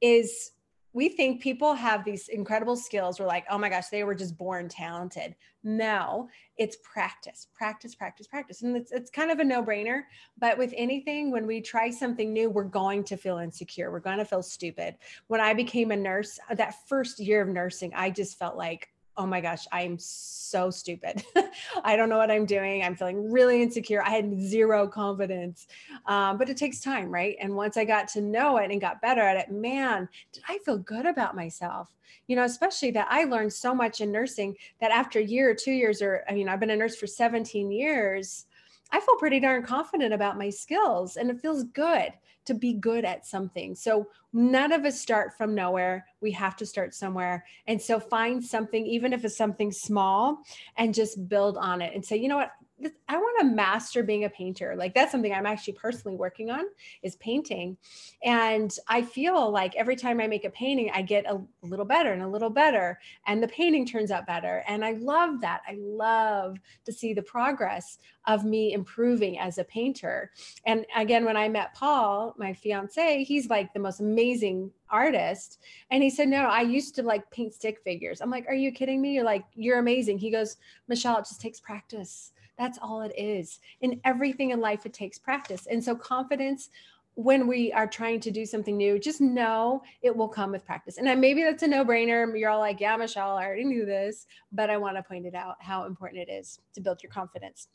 is 0.00 0.52
we 0.96 1.10
think 1.10 1.42
people 1.42 1.74
have 1.74 2.06
these 2.06 2.28
incredible 2.28 2.74
skills. 2.74 3.20
We're 3.20 3.26
like, 3.26 3.44
oh 3.50 3.58
my 3.58 3.68
gosh, 3.68 3.88
they 3.88 4.02
were 4.02 4.14
just 4.14 4.38
born 4.38 4.66
talented. 4.66 5.34
No, 5.62 6.30
it's 6.56 6.78
practice, 6.82 7.48
practice, 7.52 7.94
practice, 7.94 8.26
practice. 8.26 8.62
And 8.62 8.74
it's, 8.74 8.92
it's 8.92 9.10
kind 9.10 9.30
of 9.30 9.38
a 9.38 9.44
no 9.44 9.62
brainer. 9.62 10.04
But 10.38 10.56
with 10.56 10.72
anything, 10.74 11.30
when 11.30 11.46
we 11.46 11.60
try 11.60 11.90
something 11.90 12.32
new, 12.32 12.48
we're 12.48 12.64
going 12.64 13.04
to 13.04 13.16
feel 13.18 13.36
insecure. 13.36 13.92
We're 13.92 14.00
going 14.00 14.16
to 14.16 14.24
feel 14.24 14.42
stupid. 14.42 14.94
When 15.26 15.38
I 15.38 15.52
became 15.52 15.90
a 15.90 15.96
nurse, 15.96 16.38
that 16.50 16.88
first 16.88 17.20
year 17.20 17.42
of 17.42 17.48
nursing, 17.48 17.92
I 17.94 18.08
just 18.08 18.38
felt 18.38 18.56
like, 18.56 18.88
oh 19.18 19.26
my 19.26 19.40
gosh, 19.40 19.66
I'm 19.72 19.98
so 19.98 20.70
stupid. 20.70 21.24
I 21.84 21.96
don't 21.96 22.08
know 22.08 22.18
what 22.18 22.30
I'm 22.30 22.44
doing. 22.44 22.82
I'm 22.82 22.94
feeling 22.94 23.30
really 23.30 23.62
insecure. 23.62 24.02
I 24.02 24.10
had 24.10 24.40
zero 24.40 24.86
confidence. 24.86 25.66
Um, 26.06 26.36
but 26.38 26.50
it 26.50 26.56
takes 26.56 26.80
time, 26.80 27.10
right? 27.10 27.36
And 27.40 27.54
once 27.54 27.76
I 27.76 27.84
got 27.84 28.08
to 28.08 28.20
know 28.20 28.58
it 28.58 28.70
and 28.70 28.80
got 28.80 29.00
better 29.00 29.22
at 29.22 29.36
it, 29.36 29.50
man, 29.50 30.08
did 30.32 30.42
I 30.48 30.58
feel 30.64 30.78
good 30.78 31.06
about 31.06 31.34
myself? 31.34 31.88
You 32.26 32.36
know, 32.36 32.44
especially 32.44 32.90
that 32.92 33.08
I 33.10 33.24
learned 33.24 33.52
so 33.52 33.74
much 33.74 34.00
in 34.00 34.12
nursing 34.12 34.56
that 34.80 34.90
after 34.90 35.18
a 35.18 35.24
year 35.24 35.50
or 35.50 35.54
two 35.54 35.72
years, 35.72 36.02
or 36.02 36.24
I 36.28 36.34
mean, 36.34 36.48
I've 36.48 36.60
been 36.60 36.70
a 36.70 36.76
nurse 36.76 36.96
for 36.96 37.06
17 37.06 37.70
years. 37.70 38.46
I 38.92 39.00
feel 39.00 39.16
pretty 39.16 39.40
darn 39.40 39.64
confident 39.64 40.12
about 40.12 40.38
my 40.38 40.50
skills 40.50 41.16
and 41.16 41.30
it 41.30 41.40
feels 41.40 41.64
good 41.64 42.12
to 42.46 42.54
be 42.54 42.72
good 42.72 43.04
at 43.04 43.26
something. 43.26 43.74
So 43.74 44.08
none 44.32 44.72
of 44.72 44.84
us 44.84 45.00
start 45.00 45.36
from 45.36 45.54
nowhere. 45.54 46.06
We 46.20 46.32
have 46.32 46.56
to 46.56 46.66
start 46.66 46.94
somewhere. 46.94 47.44
And 47.66 47.80
so 47.80 48.00
find 48.00 48.44
something, 48.44 48.84
even 48.86 49.12
if 49.12 49.24
it's 49.24 49.36
something 49.36 49.70
small, 49.72 50.42
and 50.76 50.94
just 50.94 51.28
build 51.28 51.56
on 51.58 51.82
it 51.82 51.94
and 51.94 52.04
say, 52.04 52.16
you 52.16 52.28
know 52.28 52.36
what? 52.36 52.52
I 53.08 53.16
want 53.16 53.40
to 53.40 53.46
master 53.46 54.02
being 54.02 54.24
a 54.24 54.30
painter. 54.30 54.74
Like 54.76 54.94
that's 54.94 55.10
something 55.10 55.32
I'm 55.32 55.46
actually 55.46 55.74
personally 55.74 56.16
working 56.16 56.50
on 56.50 56.64
is 57.02 57.16
painting. 57.16 57.76
And 58.22 58.74
I 58.88 59.02
feel 59.02 59.50
like 59.50 59.74
every 59.76 59.96
time 59.96 60.20
I 60.20 60.26
make 60.26 60.44
a 60.44 60.50
painting, 60.50 60.90
I 60.92 61.02
get 61.02 61.24
a 61.26 61.40
little 61.62 61.86
better 61.86 62.12
and 62.12 62.22
a 62.22 62.28
little 62.28 62.50
better 62.50 62.98
and 63.26 63.42
the 63.42 63.48
painting 63.48 63.86
turns 63.86 64.10
out 64.10 64.26
better. 64.26 64.62
And 64.68 64.84
I 64.84 64.92
love 64.92 65.40
that. 65.40 65.62
I 65.66 65.76
love 65.78 66.58
to 66.84 66.92
see 66.92 67.14
the 67.14 67.22
progress 67.22 67.98
of 68.26 68.44
me 68.44 68.72
improving 68.72 69.38
as 69.38 69.58
a 69.58 69.64
painter. 69.64 70.32
And 70.66 70.84
again, 70.96 71.24
when 71.24 71.36
I 71.36 71.48
met 71.48 71.74
Paul, 71.74 72.34
my 72.36 72.52
fiance, 72.52 73.24
he's 73.24 73.48
like 73.48 73.72
the 73.72 73.80
most 73.80 74.00
amazing 74.00 74.70
artist. 74.90 75.60
And 75.90 76.02
he 76.02 76.10
said, 76.10 76.28
No, 76.28 76.42
I 76.42 76.62
used 76.62 76.94
to 76.96 77.02
like 77.02 77.30
paint 77.30 77.54
stick 77.54 77.80
figures. 77.84 78.20
I'm 78.20 78.30
like, 78.30 78.46
Are 78.48 78.54
you 78.54 78.72
kidding 78.72 79.00
me? 79.00 79.14
You're 79.14 79.24
like, 79.24 79.44
You're 79.54 79.78
amazing. 79.78 80.18
He 80.18 80.30
goes, 80.30 80.56
Michelle, 80.88 81.18
it 81.18 81.26
just 81.26 81.40
takes 81.40 81.60
practice. 81.60 82.32
That's 82.58 82.78
all 82.80 83.02
it 83.02 83.12
is. 83.16 83.60
In 83.80 84.00
everything 84.04 84.50
in 84.50 84.60
life, 84.60 84.86
it 84.86 84.92
takes 84.92 85.18
practice. 85.18 85.66
And 85.66 85.82
so, 85.82 85.94
confidence 85.94 86.70
when 87.16 87.46
we 87.46 87.72
are 87.72 87.86
trying 87.86 88.20
to 88.20 88.30
do 88.30 88.44
something 88.44 88.76
new, 88.76 88.98
just 88.98 89.22
know 89.22 89.82
it 90.02 90.14
will 90.14 90.28
come 90.28 90.52
with 90.52 90.66
practice. 90.66 90.98
And 90.98 91.18
maybe 91.18 91.42
that's 91.42 91.62
a 91.62 91.66
no 91.66 91.82
brainer. 91.82 92.38
You're 92.38 92.50
all 92.50 92.58
like, 92.58 92.78
yeah, 92.78 92.94
Michelle, 92.96 93.38
I 93.38 93.46
already 93.46 93.64
knew 93.64 93.86
this, 93.86 94.26
but 94.52 94.68
I 94.68 94.76
want 94.76 94.96
to 94.96 95.02
point 95.02 95.24
it 95.24 95.34
out 95.34 95.56
how 95.60 95.84
important 95.84 96.28
it 96.28 96.30
is 96.30 96.60
to 96.74 96.80
build 96.82 97.02
your 97.02 97.10
confidence. 97.10 97.68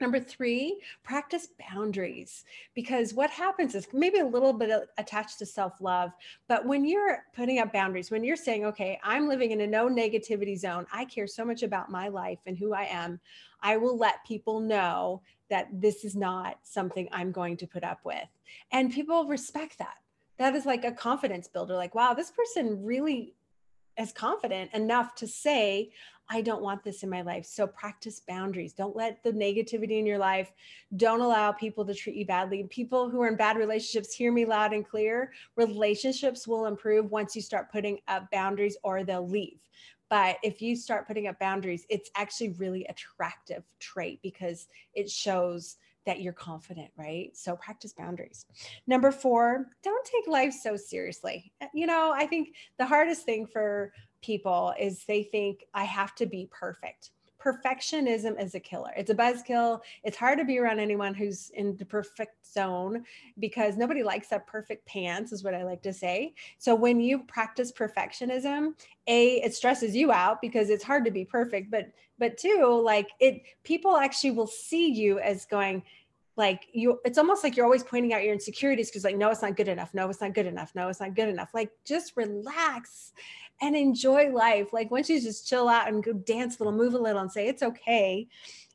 Number 0.00 0.20
three, 0.20 0.80
practice 1.02 1.48
boundaries 1.72 2.44
because 2.74 3.14
what 3.14 3.30
happens 3.30 3.74
is 3.74 3.88
maybe 3.92 4.20
a 4.20 4.26
little 4.26 4.52
bit 4.52 4.70
attached 4.96 5.38
to 5.40 5.46
self 5.46 5.80
love. 5.80 6.12
But 6.46 6.66
when 6.66 6.84
you're 6.84 7.24
putting 7.34 7.58
up 7.58 7.72
boundaries, 7.72 8.10
when 8.10 8.22
you're 8.22 8.36
saying, 8.36 8.64
okay, 8.66 9.00
I'm 9.02 9.28
living 9.28 9.50
in 9.50 9.60
a 9.60 9.66
no 9.66 9.88
negativity 9.88 10.56
zone, 10.56 10.86
I 10.92 11.04
care 11.04 11.26
so 11.26 11.44
much 11.44 11.62
about 11.62 11.90
my 11.90 12.08
life 12.08 12.38
and 12.46 12.56
who 12.56 12.72
I 12.72 12.84
am, 12.84 13.18
I 13.60 13.76
will 13.76 13.98
let 13.98 14.24
people 14.24 14.60
know 14.60 15.22
that 15.50 15.68
this 15.72 16.04
is 16.04 16.14
not 16.14 16.58
something 16.62 17.08
I'm 17.10 17.32
going 17.32 17.56
to 17.56 17.66
put 17.66 17.82
up 17.82 18.00
with. 18.04 18.28
And 18.70 18.92
people 18.92 19.26
respect 19.26 19.78
that. 19.78 19.96
That 20.38 20.54
is 20.54 20.66
like 20.66 20.84
a 20.84 20.92
confidence 20.92 21.48
builder. 21.48 21.74
Like, 21.74 21.94
wow, 21.94 22.14
this 22.14 22.30
person 22.30 22.84
really 22.84 23.34
is 23.98 24.12
confident 24.12 24.72
enough 24.72 25.14
to 25.16 25.26
say, 25.26 25.90
I 26.30 26.42
don't 26.42 26.62
want 26.62 26.84
this 26.84 27.02
in 27.02 27.10
my 27.10 27.22
life. 27.22 27.46
So 27.46 27.66
practice 27.66 28.20
boundaries. 28.20 28.74
Don't 28.74 28.94
let 28.94 29.22
the 29.22 29.32
negativity 29.32 29.98
in 29.98 30.06
your 30.06 30.18
life, 30.18 30.52
don't 30.96 31.20
allow 31.20 31.52
people 31.52 31.84
to 31.86 31.94
treat 31.94 32.16
you 32.16 32.26
badly. 32.26 32.64
People 32.64 33.08
who 33.08 33.22
are 33.22 33.28
in 33.28 33.36
bad 33.36 33.56
relationships, 33.56 34.14
hear 34.14 34.32
me 34.32 34.44
loud 34.44 34.72
and 34.72 34.86
clear. 34.86 35.32
Relationships 35.56 36.46
will 36.46 36.66
improve 36.66 37.10
once 37.10 37.34
you 37.34 37.42
start 37.42 37.72
putting 37.72 37.98
up 38.08 38.30
boundaries 38.30 38.76
or 38.82 39.04
they'll 39.04 39.28
leave. 39.28 39.58
But 40.10 40.36
if 40.42 40.62
you 40.62 40.74
start 40.74 41.06
putting 41.06 41.26
up 41.26 41.38
boundaries, 41.38 41.84
it's 41.90 42.10
actually 42.14 42.50
really 42.50 42.84
attractive 42.86 43.64
trait 43.78 44.20
because 44.22 44.68
it 44.94 45.10
shows 45.10 45.76
that 46.06 46.22
you're 46.22 46.32
confident, 46.32 46.90
right? 46.96 47.36
So 47.36 47.56
practice 47.56 47.92
boundaries. 47.92 48.46
Number 48.86 49.10
four, 49.10 49.66
don't 49.82 50.06
take 50.06 50.26
life 50.26 50.54
so 50.54 50.74
seriously. 50.74 51.52
You 51.74 51.86
know, 51.86 52.12
I 52.16 52.26
think 52.26 52.54
the 52.78 52.86
hardest 52.86 53.26
thing 53.26 53.46
for 53.46 53.92
people 54.22 54.74
is 54.78 55.04
they 55.04 55.22
think 55.22 55.64
I 55.74 55.84
have 55.84 56.14
to 56.16 56.26
be 56.26 56.48
perfect. 56.50 57.10
Perfectionism 57.42 58.42
is 58.42 58.56
a 58.56 58.60
killer. 58.60 58.90
It's 58.96 59.10
a 59.10 59.14
buzzkill. 59.14 59.80
It's 60.02 60.16
hard 60.16 60.38
to 60.40 60.44
be 60.44 60.58
around 60.58 60.80
anyone 60.80 61.14
who's 61.14 61.50
in 61.50 61.76
the 61.76 61.84
perfect 61.84 62.52
zone 62.52 63.04
because 63.38 63.76
nobody 63.76 64.02
likes 64.02 64.28
that 64.28 64.48
perfect 64.48 64.84
pants, 64.86 65.30
is 65.30 65.44
what 65.44 65.54
I 65.54 65.62
like 65.62 65.82
to 65.82 65.92
say. 65.92 66.34
So 66.58 66.74
when 66.74 66.98
you 66.98 67.20
practice 67.20 67.70
perfectionism, 67.70 68.72
a 69.06 69.36
it 69.36 69.54
stresses 69.54 69.94
you 69.94 70.10
out 70.10 70.40
because 70.40 70.68
it's 70.68 70.82
hard 70.82 71.04
to 71.04 71.12
be 71.12 71.24
perfect, 71.24 71.70
but 71.70 71.92
but 72.18 72.36
two, 72.36 72.82
like 72.84 73.08
it, 73.20 73.42
people 73.62 73.96
actually 73.96 74.32
will 74.32 74.48
see 74.48 74.90
you 74.90 75.20
as 75.20 75.46
going, 75.46 75.84
like 76.38 76.68
you 76.72 77.00
it's 77.04 77.18
almost 77.18 77.42
like 77.42 77.56
you're 77.56 77.66
always 77.66 77.82
pointing 77.82 78.14
out 78.14 78.22
your 78.22 78.32
insecurities 78.32 78.88
because 78.88 79.04
like 79.04 79.16
no 79.16 79.28
it's 79.28 79.42
not 79.42 79.56
good 79.56 79.68
enough. 79.68 79.92
No 79.92 80.08
it's 80.08 80.20
not 80.20 80.34
good 80.34 80.46
enough. 80.46 80.72
No 80.74 80.88
it's 80.88 81.00
not 81.00 81.14
good 81.14 81.28
enough. 81.28 81.50
Like 81.52 81.70
just 81.84 82.16
relax 82.16 83.12
and 83.60 83.76
enjoy 83.76 84.30
life. 84.30 84.72
Like 84.72 84.90
once 84.90 85.10
you 85.10 85.20
just 85.20 85.48
chill 85.48 85.68
out 85.68 85.88
and 85.88 86.02
go 86.02 86.12
dance 86.12 86.58
a 86.58 86.62
little, 86.62 86.78
move 86.78 86.94
a 86.94 86.98
little, 86.98 87.20
and 87.20 87.30
say 87.30 87.48
it's 87.48 87.62
okay, 87.62 88.28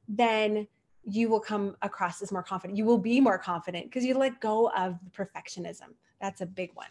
then 0.08 0.68
you 1.06 1.30
will 1.30 1.40
come 1.40 1.76
across 1.82 2.22
as 2.22 2.32
more 2.32 2.44
confident. 2.44 2.78
You 2.78 2.86
will 2.86 2.98
be 2.98 3.20
more 3.20 3.38
confident 3.38 3.86
because 3.86 4.06
you 4.06 4.18
let 4.18 4.40
go 4.40 4.70
of 4.76 4.98
perfectionism. 5.12 5.94
That's 6.22 6.40
a 6.40 6.46
big 6.46 6.72
one. 6.74 6.88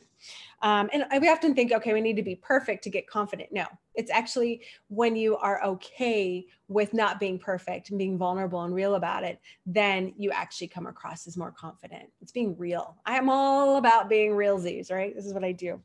Um, 0.61 0.91
and 0.93 1.07
we 1.19 1.31
often 1.31 1.55
think, 1.55 1.73
okay, 1.73 1.95
we 1.95 2.03
need 2.03 2.17
to 2.17 2.23
be 2.23 2.37
perfect 2.37 2.85
to 2.85 2.91
get 2.91 3.07
confident. 3.07 3.51
No, 3.51 3.65
it's 3.95 4.11
actually 4.11 4.61
when 4.89 5.17
you 5.17 5.39
are 5.39 5.65
okay 5.65 6.45
with 6.69 6.93
not 6.93 7.19
being 7.19 7.39
perfect 7.39 7.89
and 7.89 7.99
being 7.99 8.19
vulnerable 8.19 8.63
and 8.63 8.75
real 8.75 8.97
about 8.97 9.25
it, 9.25 9.41
then 9.65 10.13
you 10.19 10.31
actually 10.33 10.69
come 10.69 10.87
across 10.87 11.27
as 11.27 11.39
more 11.39 11.51
confident. 11.51 12.11
It's 12.21 12.31
being 12.31 12.57
real. 12.59 12.99
I 13.07 13.17
am 13.17 13.31
all 13.31 13.79
about 13.79 14.11
being 14.11 14.33
realsies, 14.33 14.93
right? 14.93 15.15
This 15.17 15.25
is 15.25 15.33
what 15.33 15.45
I 15.45 15.53
do. 15.53 15.81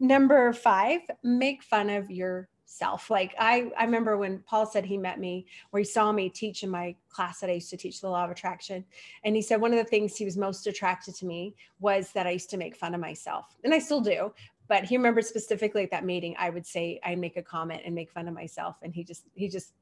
Number 0.00 0.52
five, 0.52 1.00
make 1.22 1.62
fun 1.62 1.90
of 1.90 2.10
your 2.10 2.48
self. 2.68 3.10
Like 3.10 3.34
I, 3.38 3.70
I 3.76 3.84
remember 3.84 4.16
when 4.16 4.40
Paul 4.40 4.66
said 4.66 4.84
he 4.84 4.96
met 4.96 5.18
me, 5.18 5.46
or 5.72 5.78
he 5.78 5.84
saw 5.84 6.12
me 6.12 6.28
teach 6.28 6.62
in 6.62 6.70
my 6.70 6.94
class 7.08 7.40
that 7.40 7.50
I 7.50 7.54
used 7.54 7.70
to 7.70 7.76
teach 7.76 8.00
the 8.00 8.08
law 8.08 8.24
of 8.24 8.30
attraction. 8.30 8.84
And 9.24 9.34
he 9.34 9.42
said 9.42 9.60
one 9.60 9.72
of 9.72 9.78
the 9.78 9.84
things 9.84 10.16
he 10.16 10.24
was 10.24 10.36
most 10.36 10.66
attracted 10.66 11.14
to 11.16 11.26
me 11.26 11.54
was 11.80 12.12
that 12.12 12.26
I 12.26 12.30
used 12.30 12.50
to 12.50 12.56
make 12.56 12.76
fun 12.76 12.94
of 12.94 13.00
myself. 13.00 13.56
And 13.64 13.74
I 13.74 13.78
still 13.78 14.00
do. 14.00 14.32
But 14.68 14.84
he 14.84 14.98
remembered 14.98 15.24
specifically 15.24 15.82
at 15.82 15.90
that 15.92 16.04
meeting, 16.04 16.36
I 16.38 16.50
would 16.50 16.66
say 16.66 17.00
I 17.02 17.14
make 17.14 17.38
a 17.38 17.42
comment 17.42 17.82
and 17.86 17.94
make 17.94 18.12
fun 18.12 18.28
of 18.28 18.34
myself. 18.34 18.76
And 18.82 18.94
he 18.94 19.02
just 19.02 19.24
he 19.34 19.48
just 19.48 19.72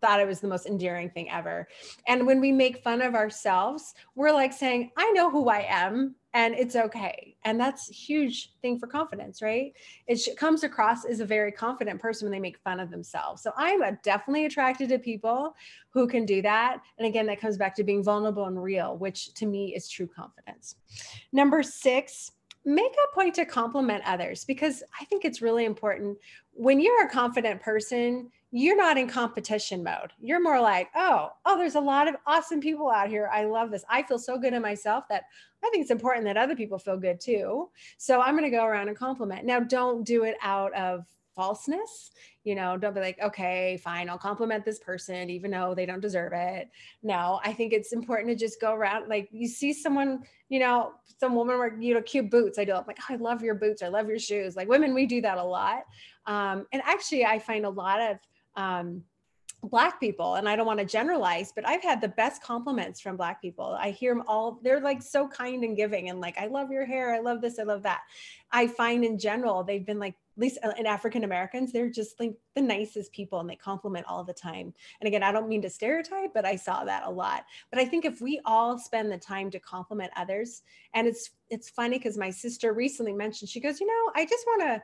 thought 0.00 0.18
it 0.18 0.26
was 0.26 0.40
the 0.40 0.48
most 0.48 0.66
endearing 0.66 1.10
thing 1.10 1.30
ever. 1.30 1.68
And 2.08 2.26
when 2.26 2.40
we 2.40 2.50
make 2.50 2.82
fun 2.82 3.00
of 3.02 3.14
ourselves, 3.14 3.94
we're 4.16 4.32
like 4.32 4.52
saying, 4.52 4.90
I 4.96 5.12
know 5.12 5.30
who 5.30 5.48
I 5.48 5.64
am 5.68 6.16
and 6.34 6.54
it's 6.54 6.76
okay. 6.76 7.36
And 7.44 7.60
that's 7.60 7.88
huge 7.88 8.52
thing 8.62 8.78
for 8.78 8.86
confidence, 8.86 9.42
right? 9.42 9.72
It 10.06 10.20
comes 10.36 10.64
across 10.64 11.04
as 11.04 11.20
a 11.20 11.26
very 11.26 11.52
confident 11.52 12.00
person 12.00 12.26
when 12.26 12.32
they 12.32 12.40
make 12.40 12.58
fun 12.58 12.80
of 12.80 12.90
themselves. 12.90 13.42
So 13.42 13.52
I'm 13.56 13.98
definitely 14.02 14.46
attracted 14.46 14.88
to 14.90 14.98
people 14.98 15.54
who 15.90 16.06
can 16.06 16.24
do 16.24 16.40
that. 16.42 16.78
And 16.98 17.06
again, 17.06 17.26
that 17.26 17.40
comes 17.40 17.56
back 17.56 17.74
to 17.76 17.84
being 17.84 18.02
vulnerable 18.02 18.46
and 18.46 18.62
real, 18.62 18.96
which 18.96 19.34
to 19.34 19.46
me 19.46 19.74
is 19.74 19.88
true 19.88 20.06
confidence. 20.06 20.76
Number 21.32 21.62
six, 21.62 22.32
make 22.64 22.92
a 22.92 23.14
point 23.14 23.34
to 23.34 23.44
compliment 23.44 24.02
others 24.06 24.44
because 24.44 24.82
I 24.98 25.04
think 25.06 25.24
it's 25.24 25.42
really 25.42 25.64
important. 25.64 26.16
When 26.52 26.80
you're 26.80 27.04
a 27.04 27.10
confident 27.10 27.60
person, 27.60 28.30
you're 28.54 28.76
not 28.76 28.98
in 28.98 29.08
competition 29.08 29.82
mode. 29.82 30.12
You're 30.20 30.42
more 30.42 30.60
like, 30.60 30.90
oh, 30.94 31.30
oh, 31.46 31.56
there's 31.56 31.74
a 31.74 31.80
lot 31.80 32.06
of 32.06 32.16
awesome 32.26 32.60
people 32.60 32.90
out 32.90 33.08
here. 33.08 33.30
I 33.32 33.46
love 33.46 33.70
this. 33.70 33.84
I 33.88 34.02
feel 34.02 34.18
so 34.18 34.38
good 34.38 34.52
in 34.52 34.60
myself 34.60 35.04
that 35.08 35.24
I 35.64 35.70
think 35.70 35.82
it's 35.82 35.90
important 35.90 36.26
that 36.26 36.36
other 36.36 36.54
people 36.54 36.78
feel 36.78 36.98
good 36.98 37.18
too. 37.18 37.70
So 37.96 38.20
I'm 38.20 38.36
going 38.36 38.48
to 38.48 38.56
go 38.56 38.66
around 38.66 38.88
and 38.88 38.96
compliment. 38.96 39.46
Now, 39.46 39.58
don't 39.60 40.04
do 40.04 40.24
it 40.24 40.36
out 40.42 40.74
of 40.74 41.06
falseness. 41.34 42.10
You 42.44 42.54
know, 42.54 42.76
don't 42.76 42.94
be 42.94 43.00
like, 43.00 43.18
okay, 43.22 43.80
fine, 43.82 44.10
I'll 44.10 44.18
compliment 44.18 44.66
this 44.66 44.80
person 44.80 45.30
even 45.30 45.50
though 45.50 45.74
they 45.74 45.86
don't 45.86 46.00
deserve 46.00 46.32
it. 46.34 46.68
No, 47.02 47.40
I 47.44 47.54
think 47.54 47.72
it's 47.72 47.92
important 47.92 48.28
to 48.30 48.36
just 48.36 48.60
go 48.60 48.74
around. 48.74 49.08
Like 49.08 49.28
you 49.32 49.48
see 49.48 49.72
someone, 49.72 50.24
you 50.50 50.58
know, 50.58 50.92
some 51.18 51.34
woman 51.34 51.56
wear, 51.58 51.74
you 51.80 51.94
know, 51.94 52.02
cute 52.02 52.30
boots. 52.30 52.58
I 52.58 52.64
do. 52.64 52.72
I'm 52.72 52.84
like, 52.86 52.98
oh, 53.00 53.14
I 53.14 53.16
love 53.16 53.42
your 53.42 53.54
boots. 53.54 53.82
I 53.82 53.88
love 53.88 54.08
your 54.08 54.18
shoes. 54.18 54.56
Like 54.56 54.68
women, 54.68 54.92
we 54.92 55.06
do 55.06 55.22
that 55.22 55.38
a 55.38 55.42
lot. 55.42 55.84
Um, 56.26 56.66
and 56.72 56.82
actually, 56.84 57.24
I 57.24 57.38
find 57.38 57.64
a 57.64 57.70
lot 57.70 58.00
of 58.00 58.18
um, 58.56 59.02
black 59.64 60.00
people 60.00 60.34
and 60.34 60.48
i 60.48 60.56
don't 60.56 60.66
want 60.66 60.80
to 60.80 60.84
generalize 60.84 61.52
but 61.52 61.66
i've 61.68 61.82
had 61.82 62.00
the 62.00 62.08
best 62.08 62.42
compliments 62.42 63.00
from 63.00 63.16
black 63.16 63.40
people. 63.40 63.76
I 63.80 63.90
hear 63.90 64.12
them 64.12 64.24
all 64.26 64.58
they're 64.62 64.80
like 64.80 65.00
so 65.02 65.28
kind 65.28 65.62
and 65.62 65.76
giving 65.76 66.10
and 66.10 66.20
like 66.20 66.36
i 66.36 66.48
love 66.48 66.72
your 66.72 66.84
hair 66.84 67.14
i 67.14 67.20
love 67.20 67.40
this 67.40 67.60
i 67.60 67.62
love 67.62 67.84
that. 67.84 68.02
I 68.50 68.66
find 68.66 69.04
in 69.04 69.18
general 69.18 69.62
they've 69.62 69.86
been 69.86 70.00
like 70.00 70.14
at 70.14 70.40
least 70.40 70.58
uh, 70.64 70.72
in 70.76 70.86
african 70.86 71.22
americans 71.22 71.70
they're 71.70 71.90
just 71.90 72.18
like 72.18 72.34
the 72.56 72.60
nicest 72.60 73.12
people 73.12 73.38
and 73.38 73.48
they 73.48 73.54
compliment 73.54 74.04
all 74.08 74.24
the 74.24 74.32
time. 74.32 74.74
And 75.00 75.06
again 75.06 75.22
i 75.22 75.30
don't 75.30 75.48
mean 75.48 75.62
to 75.62 75.70
stereotype 75.70 76.34
but 76.34 76.44
i 76.44 76.56
saw 76.56 76.82
that 76.84 77.04
a 77.06 77.10
lot. 77.10 77.44
But 77.70 77.78
i 77.78 77.84
think 77.84 78.04
if 78.04 78.20
we 78.20 78.40
all 78.44 78.80
spend 78.80 79.12
the 79.12 79.18
time 79.18 79.48
to 79.52 79.60
compliment 79.60 80.10
others 80.16 80.62
and 80.92 81.06
it's 81.06 81.30
it's 81.50 81.70
funny 81.70 81.98
because 81.98 82.18
my 82.18 82.30
sister 82.30 82.72
recently 82.72 83.12
mentioned 83.12 83.48
she 83.48 83.60
goes 83.60 83.80
you 83.80 83.86
know 83.86 84.12
i 84.16 84.24
just 84.24 84.44
want 84.44 84.62
to 84.62 84.82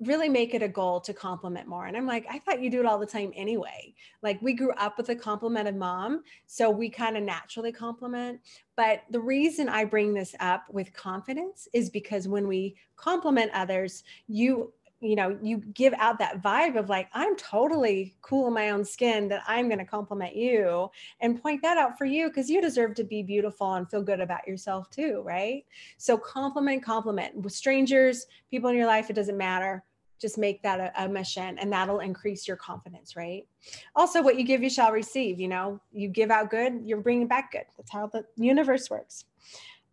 really 0.00 0.28
make 0.28 0.54
it 0.54 0.62
a 0.62 0.68
goal 0.68 1.00
to 1.00 1.14
compliment 1.14 1.66
more. 1.66 1.86
And 1.86 1.96
I'm 1.96 2.06
like, 2.06 2.26
I 2.30 2.38
thought 2.38 2.60
you 2.60 2.70
do 2.70 2.80
it 2.80 2.86
all 2.86 2.98
the 2.98 3.06
time 3.06 3.32
anyway. 3.34 3.94
Like 4.22 4.40
we 4.42 4.52
grew 4.52 4.72
up 4.72 4.98
with 4.98 5.08
a 5.08 5.16
complimented 5.16 5.76
mom, 5.76 6.22
so 6.46 6.70
we 6.70 6.90
kind 6.90 7.16
of 7.16 7.22
naturally 7.22 7.72
compliment. 7.72 8.40
But 8.76 9.02
the 9.10 9.20
reason 9.20 9.68
I 9.68 9.84
bring 9.84 10.12
this 10.12 10.34
up 10.40 10.64
with 10.70 10.92
confidence 10.92 11.66
is 11.72 11.88
because 11.88 12.28
when 12.28 12.46
we 12.46 12.76
compliment 12.96 13.50
others, 13.54 14.04
you 14.28 14.72
you 15.06 15.16
know 15.16 15.38
you 15.42 15.58
give 15.74 15.94
out 15.98 16.18
that 16.18 16.42
vibe 16.42 16.78
of 16.78 16.88
like 16.88 17.08
i'm 17.12 17.36
totally 17.36 18.14
cool 18.22 18.46
in 18.48 18.54
my 18.54 18.70
own 18.70 18.84
skin 18.84 19.28
that 19.28 19.42
i'm 19.46 19.68
going 19.68 19.78
to 19.78 19.84
compliment 19.84 20.34
you 20.34 20.90
and 21.20 21.40
point 21.42 21.62
that 21.62 21.78
out 21.78 21.96
for 21.98 22.04
you 22.04 22.28
because 22.28 22.48
you 22.48 22.60
deserve 22.60 22.94
to 22.94 23.04
be 23.04 23.22
beautiful 23.22 23.74
and 23.74 23.88
feel 23.90 24.02
good 24.02 24.20
about 24.20 24.46
yourself 24.46 24.90
too 24.90 25.22
right? 25.24 25.64
So 25.98 26.16
compliment 26.16 26.82
compliment. 26.82 27.36
With 27.36 27.52
strangers 27.52 28.26
people 28.50 28.70
in 28.70 28.76
your 28.76 28.86
life 28.86 29.10
it 29.10 29.14
doesn't 29.14 29.36
matter. 29.36 29.84
Just 30.18 30.38
make 30.38 30.62
that 30.62 30.80
a, 30.80 31.04
a, 31.04 31.08
mission 31.08 31.58
and 31.58 31.70
that'll 31.70 32.00
increase 32.00 32.48
your 32.48 32.56
confidence 32.56 33.16
right? 33.16 33.46
Also 33.94 34.22
what 34.22 34.38
you 34.38 34.44
give 34.44 34.62
you 34.62 34.70
shall 34.70 34.92
receive 34.92 35.40
you 35.40 35.48
know? 35.48 35.80
You 35.92 36.08
give 36.08 36.30
out 36.30 36.50
good 36.50 36.80
you're 36.84 37.00
bringing 37.00 37.26
back 37.26 37.52
good. 37.52 37.64
That's 37.76 37.90
how 37.90 38.06
the 38.06 38.24
universe 38.36 38.88
works. 38.90 39.24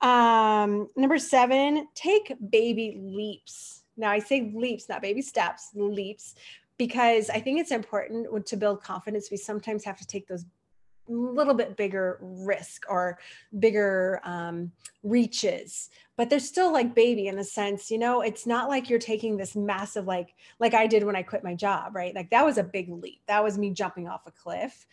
Um, 0.02 0.90
number 0.96 1.18
seven 1.18 1.88
take 1.96 2.34
baby 2.50 2.98
leaps 3.00 3.83
now 3.98 4.10
i 4.10 4.20
say 4.20 4.52
leaps 4.54 4.90
not 4.90 5.02
baby 5.02 5.22
steps 5.22 5.70
leaps 5.76 6.36
because 6.78 7.30
i 7.30 7.40
think 7.40 7.60
it's 7.60 7.72
important 7.72 8.46
to 8.46 8.58
build 8.58 8.82
confidence. 8.82 9.30
We 9.32 9.38
sometimes 9.38 9.84
have 9.86 9.98
to 9.98 10.08
take 10.08 10.28
those 10.28 10.46
little 11.08 11.54
bit 11.54 11.76
bigger 11.76 12.18
risk 12.22 12.86
or 12.90 13.20
bigger 13.60 14.22
um, 14.24 14.72
reaches 15.04 15.90
but 16.16 16.30
they're 16.30 16.40
still 16.40 16.72
like 16.72 16.96
baby 16.96 17.28
in 17.28 17.36
the 17.36 17.44
sense 17.44 17.92
you 17.92 17.98
know? 17.98 18.22
It's 18.22 18.46
not 18.46 18.70
like 18.70 18.90
you're 18.90 19.00
taking 19.00 19.36
this 19.36 19.56
massive 19.56 20.06
like 20.06 20.34
like 20.60 20.74
i 20.74 20.88
did 20.88 21.04
when 21.04 21.16
i 21.16 21.24
quit 21.24 21.44
my 21.44 21.56
job 21.56 21.96
right? 21.96 22.16
Like 22.16 22.30
that 22.30 22.46
was 22.46 22.58
a 22.58 22.64
big 22.64 22.90
leap. 22.90 23.22
That 23.28 23.44
was 23.44 23.58
me 23.58 23.72
jumping 23.72 24.08
off 24.08 24.28
a 24.28 24.32
cliff. 24.32 24.86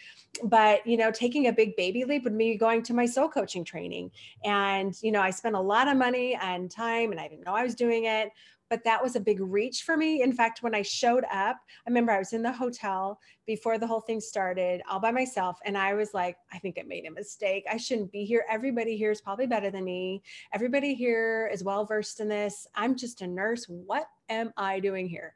But 0.43 0.85
you 0.87 0.97
know 0.97 1.13
taking 1.13 1.47
a 1.47 1.53
big 1.53 1.77
baby 1.77 2.05
leap 2.05 2.25
would 2.25 2.37
be 2.37 2.57
going 2.57 2.83
to 2.85 2.95
my 2.95 3.07
soul 3.07 3.29
coaching 3.29 3.65
training. 3.65 4.11
And 4.45 4.97
you 5.03 5.13
know 5.13 5.21
i 5.21 5.31
spent 5.31 5.55
a 5.55 5.61
lot 5.61 5.87
of 5.87 5.97
money 5.97 6.37
and 6.41 6.71
time 6.71 7.13
and 7.13 7.21
i 7.21 7.29
didn't 7.29 7.45
know 7.45 7.55
i 7.55 7.63
was 7.63 7.75
doing 7.75 8.05
it 8.07 8.31
but 8.71 8.85
that 8.85 9.03
was 9.03 9.17
a 9.17 9.21
big 9.21 9.41
reach 9.41 9.83
for 9.83 9.97
me. 9.97 10.23
In 10.23 10.33
fact, 10.33 10.63
when 10.63 10.77
I 10.77 10.83
showed 10.83 11.25
up, 11.25 11.57
I 11.87 11.91
remember 11.91 12.13
I 12.13 12.21
was 12.21 12.33
in 12.33 12.43
the 12.43 12.53
hotel 12.53 13.19
before 13.45 13.79
the 13.79 13.87
whole 13.87 14.01
thing 14.01 14.21
started, 14.21 14.81
all 14.89 15.01
by 15.01 15.11
myself. 15.11 15.59
And 15.65 15.77
I 15.77 15.93
was 15.95 16.15
like, 16.15 16.37
I 16.53 16.59
think 16.59 16.79
I 16.79 16.85
made 16.85 17.05
a 17.05 17.11
mistake. 17.11 17.65
I 17.71 17.77
shouldn't 17.77 18.13
be 18.13 18.25
here. 18.25 18.47
Everybody 18.49 18.97
here 18.97 19.11
is 19.11 19.21
probably 19.21 19.49
better 19.49 19.73
than 19.73 19.85
me. 19.85 20.23
Everybody 20.55 20.95
here 20.95 21.51
is 21.53 21.65
well 21.65 21.85
versed 21.85 22.21
in 22.21 22.29
this. 22.29 22.69
I'm 22.77 22.97
just 22.97 23.23
a 23.23 23.27
nurse. 23.27 23.67
What 23.69 24.07
am 24.29 24.53
I 24.57 24.79
doing 24.79 25.09
here? 25.09 25.35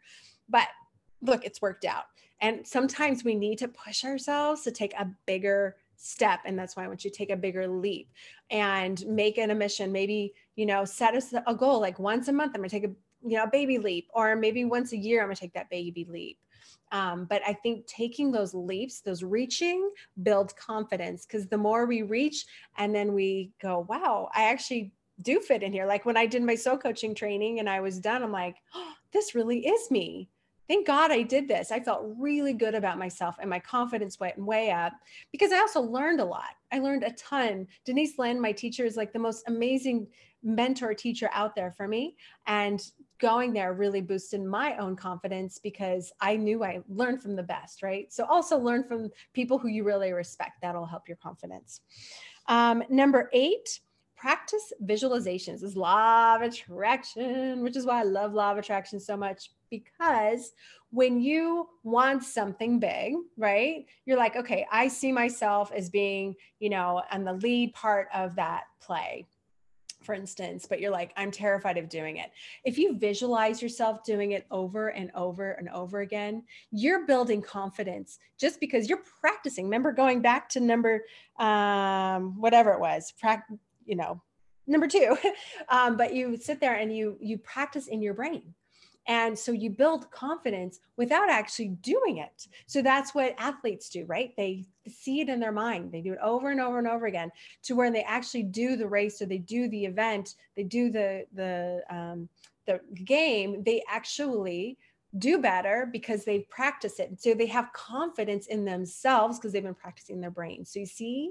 But 0.49 0.69
look, 1.21 1.45
it's 1.45 1.61
worked 1.61 1.85
out. 1.85 2.05
And 2.41 2.65
sometimes 2.65 3.25
we 3.25 3.35
need 3.35 3.59
to 3.59 3.69
push 3.69 4.05
ourselves 4.05 4.63
to 4.63 4.71
take 4.71 4.95
a 4.95 5.11
bigger 5.27 5.77
step 5.97 6.41
and 6.45 6.59
that's 6.59 6.77
why 6.77 6.85
i 6.85 6.89
want 6.89 7.05
you 7.05 7.11
to 7.11 7.17
take 7.17 7.31
a 7.31 7.37
bigger 7.37 7.69
leap 7.69 8.11
and 8.51 9.07
make 9.07 9.39
it 9.39 9.49
a 9.49 9.55
mission 9.55 9.93
maybe 9.93 10.35
you 10.57 10.67
know 10.67 10.85
set 10.85 11.15
us 11.15 11.33
a 11.47 11.55
goal 11.55 11.81
like 11.81 11.99
once 11.99 12.27
a 12.29 12.33
month 12.33 12.53
i'm 12.55 12.61
going 12.61 12.69
to 12.69 12.81
take 12.81 12.85
a 12.91 12.95
you 13.25 13.37
know, 13.39 13.47
baby 13.47 13.79
leap, 13.79 14.09
or 14.15 14.37
maybe 14.37 14.65
once 14.65 14.93
a 14.93 14.97
year, 14.97 15.21
I'm 15.21 15.29
gonna 15.29 15.37
take 15.37 15.55
that 15.55 15.71
baby 15.71 16.07
leap. 16.09 16.39
Um, 16.93 17.25
but 17.25 17.43
I 17.47 17.55
think 17.55 17.87
taking 17.87 18.31
those 18.31 18.55
leaps, 18.55 19.01
those 19.01 19.25
reaching, 19.25 19.91
build 20.23 20.55
confidence 20.57 21.27
because 21.27 21.49
the 21.49 21.59
more 21.59 21.87
we 21.87 22.03
reach 22.03 22.47
and 22.77 22.95
then 22.95 23.15
we 23.15 23.51
go, 23.61 23.87
wow, 23.89 24.29
I 24.35 24.45
actually 24.45 24.93
do 25.23 25.41
fit 25.41 25.63
in 25.63 25.73
here. 25.73 25.87
Like 25.87 26.05
when 26.05 26.17
I 26.17 26.27
did 26.27 26.43
my 26.43 26.55
soul 26.55 26.77
coaching 26.77 27.15
training 27.15 27.59
and 27.59 27.69
I 27.69 27.81
was 27.81 27.99
done, 27.99 28.23
I'm 28.23 28.33
like, 28.33 28.57
oh, 28.75 28.93
this 29.13 29.35
really 29.35 29.67
is 29.67 29.91
me. 29.91 30.29
Thank 30.69 30.87
God 30.87 31.11
I 31.11 31.23
did 31.23 31.47
this. 31.47 31.71
I 31.71 31.81
felt 31.81 32.15
really 32.17 32.55
good 32.55 32.75
about 32.75 32.99
myself 32.99 33.37
and 33.41 33.51
my 33.51 33.59
confidence 33.59 34.19
went 34.19 34.39
way 34.39 34.71
up 34.71 34.93
because 35.31 35.53
I 35.53 35.59
also 35.59 35.83
learned 35.83 36.21
a 36.21 36.25
lot. 36.25 36.55
I 36.73 36.79
learned 36.79 37.03
a 37.03 37.13
ton. 37.13 37.67
Denise 37.85 38.19
Linn, 38.19 38.41
my 38.41 38.53
teacher, 38.53 38.85
is 38.85 38.97
like 38.97 39.13
the 39.13 39.19
most 39.19 39.45
amazing 39.47 40.07
mentor 40.43 40.95
teacher 40.95 41.29
out 41.33 41.55
there 41.55 41.73
for 41.73 41.87
me. 41.87 42.17
And 42.47 42.81
going 43.25 43.55
there 43.55 43.73
really 43.73 44.03
boosted 44.03 44.45
my 44.45 44.77
own 44.77 44.95
confidence 44.95 45.59
because 45.59 46.13
I 46.21 46.37
knew 46.37 46.63
I 46.63 46.83
learned 46.91 47.23
from 47.23 47.37
the 47.37 47.43
best, 47.43 47.83
right? 47.83 48.13
So 48.13 48.27
also 48.27 48.59
learn 48.59 48.85
from 48.85 49.11
people 49.33 49.57
who 49.57 49.69
you 49.69 49.83
really 49.83 50.13
respect. 50.13 50.61
That'll 50.61 50.85
help 50.85 51.09
your 51.09 51.17
confidence. 51.17 51.81
Um, 52.49 52.85
number 52.91 53.31
eight, 53.33 53.81
practice 54.15 54.75
visualizations 54.85 55.63
is 55.63 55.75
law 55.75 56.37
of 56.37 56.43
attraction, 56.43 57.63
which 57.63 57.77
is 57.77 57.87
why 57.87 58.01
I 58.01 58.03
love 58.03 58.35
law 58.35 58.53
of 58.53 58.59
attraction 58.59 59.01
so 59.01 59.17
much 59.17 59.53
because 59.71 60.53
when 60.91 61.19
you 61.19 61.67
want 61.83 62.25
something 62.25 62.79
big, 62.79 63.15
right? 63.39 63.87
You're 64.05 64.19
like, 64.19 64.37
okay, 64.37 64.67
I 64.71 64.89
see 64.89 65.13
myself 65.13 65.73
as 65.73 65.89
being, 65.89 66.35
you 66.59 66.69
know, 66.69 67.01
on 67.11 67.25
the 67.25 67.33
lead 67.33 67.73
part 67.73 68.09
of 68.13 68.35
that 68.37 68.65
play 68.83 69.27
for 70.05 70.15
instance, 70.15 70.67
but 70.69 70.81
you're 70.81 70.91
like, 70.91 71.13
I'm 71.17 71.31
terrified 71.31 71.79
of 71.79 71.89
doing 71.89 72.19
it. 72.19 72.31
If 72.65 72.79
you 72.79 72.99
visualize 72.99 73.63
yourself 73.63 74.05
doing 74.05 74.33
it 74.33 74.47
over 74.51 74.89
and 74.89 75.11
over 75.15 75.53
and 75.53 75.69
over 75.71 76.01
again, 76.01 76.45
you're 76.71 77.07
building 77.07 77.43
confidence 77.43 78.19
just 78.39 78.61
because 78.61 78.89
you're 78.89 79.03
practicing. 79.21 79.65
Remember 79.65 79.93
going 79.93 80.21
back 80.21 80.49
to 80.51 80.61
number, 80.61 81.03
um, 81.39 82.39
whatever 82.41 82.73
it 82.73 82.81
was, 82.81 83.13
pra- 83.21 83.45
you 83.85 83.97
know, 83.97 84.21
number 84.67 84.87
two, 84.87 85.17
um, 85.69 85.97
but 85.97 86.15
you 86.15 86.37
sit 86.37 86.61
there 86.61 86.75
and 86.75 86.95
you 86.95 87.17
you 87.21 87.39
practice 87.39 87.87
in 87.87 88.03
your 88.03 88.15
brain 88.15 88.55
and 89.07 89.39
so 89.39 89.53
you 89.53 89.71
build 89.71 90.11
confidence 90.11 90.81
without 90.97 91.29
actually 91.29 91.69
doing 91.69 92.19
it. 92.19 92.47
So 92.67 92.81
that's 92.81 93.15
what 93.15 93.35
athletes 93.39 93.89
do, 93.91 94.05
right? 94.07 94.33
They 94.37 94.65
see 94.89 95.21
it 95.21 95.29
in 95.29 95.41
their 95.41 95.53
mind. 95.53 95.93
They 95.93 96.01
do 96.01 96.15
it 96.15 96.19
over 96.23 96.51
and 96.51 96.61
over 96.61 96.79
and 96.79 96.89
over 96.89 97.07
again 97.07 97.31
to 97.65 97.75
where 97.75 97.91
they 97.91 98.03
actually 98.03 98.45
do 98.45 98.77
the 98.77 98.89
race 98.89 99.21
or 99.21 99.27
they 99.27 99.39
do 99.39 99.69
the 99.69 99.85
event, 99.85 100.35
they 100.57 100.65
do 100.65 100.91
the 100.91 101.27
the 101.35 101.83
um, 101.91 102.29
the 102.67 102.81
game. 103.05 103.63
They 103.63 103.83
actually 103.91 104.79
do 105.19 105.39
better 105.39 105.89
because 105.93 106.25
they've 106.25 106.49
practiced 106.49 106.99
it. 106.99 107.21
So 107.21 107.35
they 107.35 107.47
have 107.47 107.73
confidence 107.73 108.47
in 108.47 108.65
themselves 108.65 109.39
because 109.39 109.53
they've 109.53 109.63
been 109.63 109.75
practicing 109.75 110.21
their 110.21 110.31
brain. 110.31 110.65
So 110.65 110.81
you 110.81 110.87
see 110.87 111.31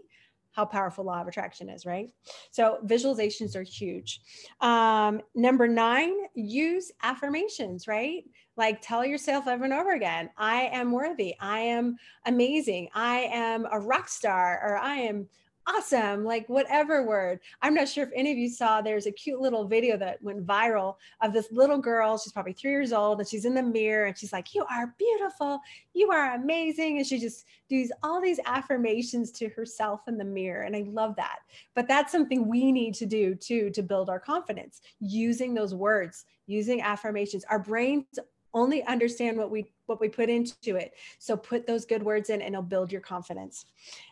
how 0.54 0.66
powerful 0.66 1.04
law 1.04 1.22
of 1.22 1.28
attraction 1.28 1.70
is, 1.70 1.86
right? 1.86 2.10
So 2.52 2.80
visualizations 2.86 3.56
are 3.56 3.64
huge. 3.64 4.22
Um, 4.62 5.22
number 5.36 5.68
nine, 5.68 6.14
use 6.36 6.92
affirmations, 7.02 7.88
right? 7.88 8.24
Like 8.56 8.82
tell 8.82 9.04
yourself 9.04 9.48
over 9.48 9.64
and 9.64 9.74
over 9.74 9.94
again, 9.94 10.30
I 10.38 10.70
am 10.72 10.92
worthy, 10.92 11.36
I 11.40 11.60
am 11.60 11.98
amazing, 12.26 12.90
I 12.94 13.30
am 13.32 13.68
a 13.72 13.80
rock 13.80 14.08
star, 14.08 14.62
or 14.64 14.78
I 14.78 14.98
am 14.98 15.28
awesome, 15.68 16.24
like 16.24 16.48
whatever 16.50 17.04
word. 17.04 17.40
I'm 17.62 17.74
not 17.74 17.88
sure 17.88 18.04
if 18.04 18.12
any 18.16 18.32
of 18.32 18.38
you 18.38 18.50
saw, 18.50 18.82
there's 18.82 19.06
a 19.06 19.12
cute 19.12 19.40
little 19.40 19.68
video 19.68 19.98
that 19.98 20.22
went 20.22 20.46
viral 20.46 20.96
of 21.22 21.34
this 21.34 21.48
little 21.52 21.78
girl. 21.78 22.18
She's 22.18 22.34
probably 22.34 22.54
three 22.54 22.72
years 22.72 22.94
old 22.94 23.20
and 23.20 23.28
she's 23.28 23.46
in 23.46 23.54
the 23.54 23.64
mirror 23.64 24.06
and 24.06 24.18
she's 24.18 24.34
like, 24.34 24.54
You 24.54 24.66
are 24.70 24.94
beautiful. 24.98 25.60
You 25.94 26.12
are 26.12 26.36
amazing. 26.36 26.98
And 26.98 27.08
she 27.08 27.20
just 27.20 27.46
does 27.70 27.92
all 28.04 28.22
these 28.22 28.40
affirmations 28.46 29.32
to 29.32 29.50
herself 29.50 30.02
in 30.08 30.18
the 30.18 30.26
mirror. 30.26 30.64
And 30.64 30.76
I 30.76 30.86
love 30.88 31.16
that. 31.18 31.40
But 31.76 31.88
that's 31.88 32.12
something 32.12 32.48
we 32.48 32.72
need 32.72 32.94
to 32.96 33.06
do 33.06 33.36
too 33.36 33.70
to 33.72 33.82
build 33.82 34.10
our 34.10 34.20
confidence 34.20 34.82
using 35.00 35.54
those 35.54 35.74
words, 35.74 36.26
using 36.48 36.82
affirmations. 36.82 37.46
Our 37.50 37.60
brains 37.60 38.06
only 38.54 38.84
understand 38.84 39.38
what 39.38 39.50
we 39.50 39.66
what 39.86 40.00
we 40.00 40.08
put 40.08 40.30
into 40.30 40.76
it 40.76 40.94
so 41.20 41.36
put 41.36 41.66
those 41.68 41.86
good 41.86 42.04
words 42.04 42.30
in 42.30 42.42
and 42.42 42.54
it'll 42.54 42.64
build 42.64 42.92
your 42.92 43.02
confidence 43.02 43.66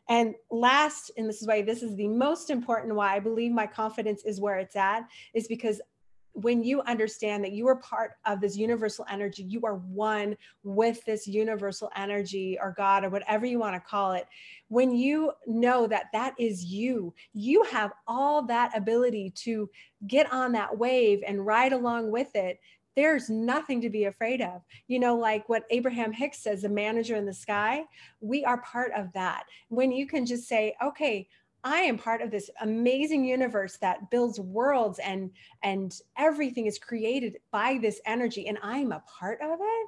and 0.10 0.36
last 0.50 1.12
and 1.18 1.28
this 1.28 1.42
is 1.42 1.48
why 1.48 1.62
this 1.62 1.84
is 1.84 1.96
the 1.96 2.08
most 2.08 2.50
important 2.50 2.94
why 2.94 3.16
i 3.16 3.20
believe 3.20 3.52
my 3.52 3.68
confidence 3.68 4.24
is 4.24 4.40
where 4.40 4.58
it's 4.58 4.76
at 4.76 5.04
is 5.34 5.48
because 5.48 5.82
when 6.34 6.64
you 6.64 6.82
understand 6.84 7.44
that 7.44 7.52
you 7.52 7.68
are 7.68 7.76
part 7.78 8.14
of 8.26 8.40
this 8.40 8.56
universal 8.56 9.06
energy, 9.10 9.44
you 9.44 9.62
are 9.66 9.76
one 9.76 10.38
with 10.64 11.04
this 11.06 11.28
universal 11.28 11.92
energy 11.96 12.58
or 12.62 12.74
God 12.76 13.04
or 13.04 13.10
whatever 13.10 13.46
you 13.46 13.60
want 13.60 13.76
to 13.76 13.80
call 13.80 14.14
it. 14.14 14.28
When 14.70 14.96
you 14.96 15.32
know 15.46 15.88
that 15.88 16.06
that 16.14 16.34
is 16.40 16.66
you, 16.66 17.14
you 17.34 17.64
have 17.64 17.92
all 18.08 18.44
that 18.44 18.76
ability 18.76 19.32
to 19.44 19.70
get 20.08 20.32
on 20.32 20.54
that 20.54 20.78
wave 20.78 21.22
and 21.28 21.46
ride 21.46 21.74
along 21.74 22.12
with 22.12 22.34
it 22.36 22.60
there's 22.96 23.30
nothing 23.30 23.82
to 23.82 23.90
be 23.90 24.06
afraid 24.06 24.42
of. 24.42 24.62
You 24.88 25.00
know, 25.00 25.16
like 25.18 25.48
what 25.50 25.64
Abraham 25.70 26.12
Hicks 26.12 26.44
says, 26.44 26.62
the 26.62 26.70
manager 26.70 27.16
in 27.16 27.26
the 27.26 27.34
sky, 27.34 27.84
we 28.20 28.44
are 28.46 28.62
part 28.62 28.92
of 28.96 29.12
that. 29.14 29.44
When 29.70 29.92
you 29.92 30.08
can 30.08 30.26
just 30.26 30.48
say, 30.48 30.76
okay, 30.84 31.28
I 31.64 31.82
am 31.82 31.98
part 31.98 32.22
of 32.22 32.32
this 32.32 32.50
amazing 32.62 33.24
universe 33.24 33.78
that 33.78 34.10
builds 34.10 34.40
worlds 34.40 35.00
and 35.00 35.30
and 35.64 35.94
everything 36.18 36.66
is 36.66 36.80
created 36.80 37.38
by 37.52 37.78
this 37.80 38.02
energy 38.06 38.48
and 38.48 38.58
I'm 38.64 38.92
a 38.92 39.04
part 39.20 39.40
of 39.42 39.60
it 39.62 39.88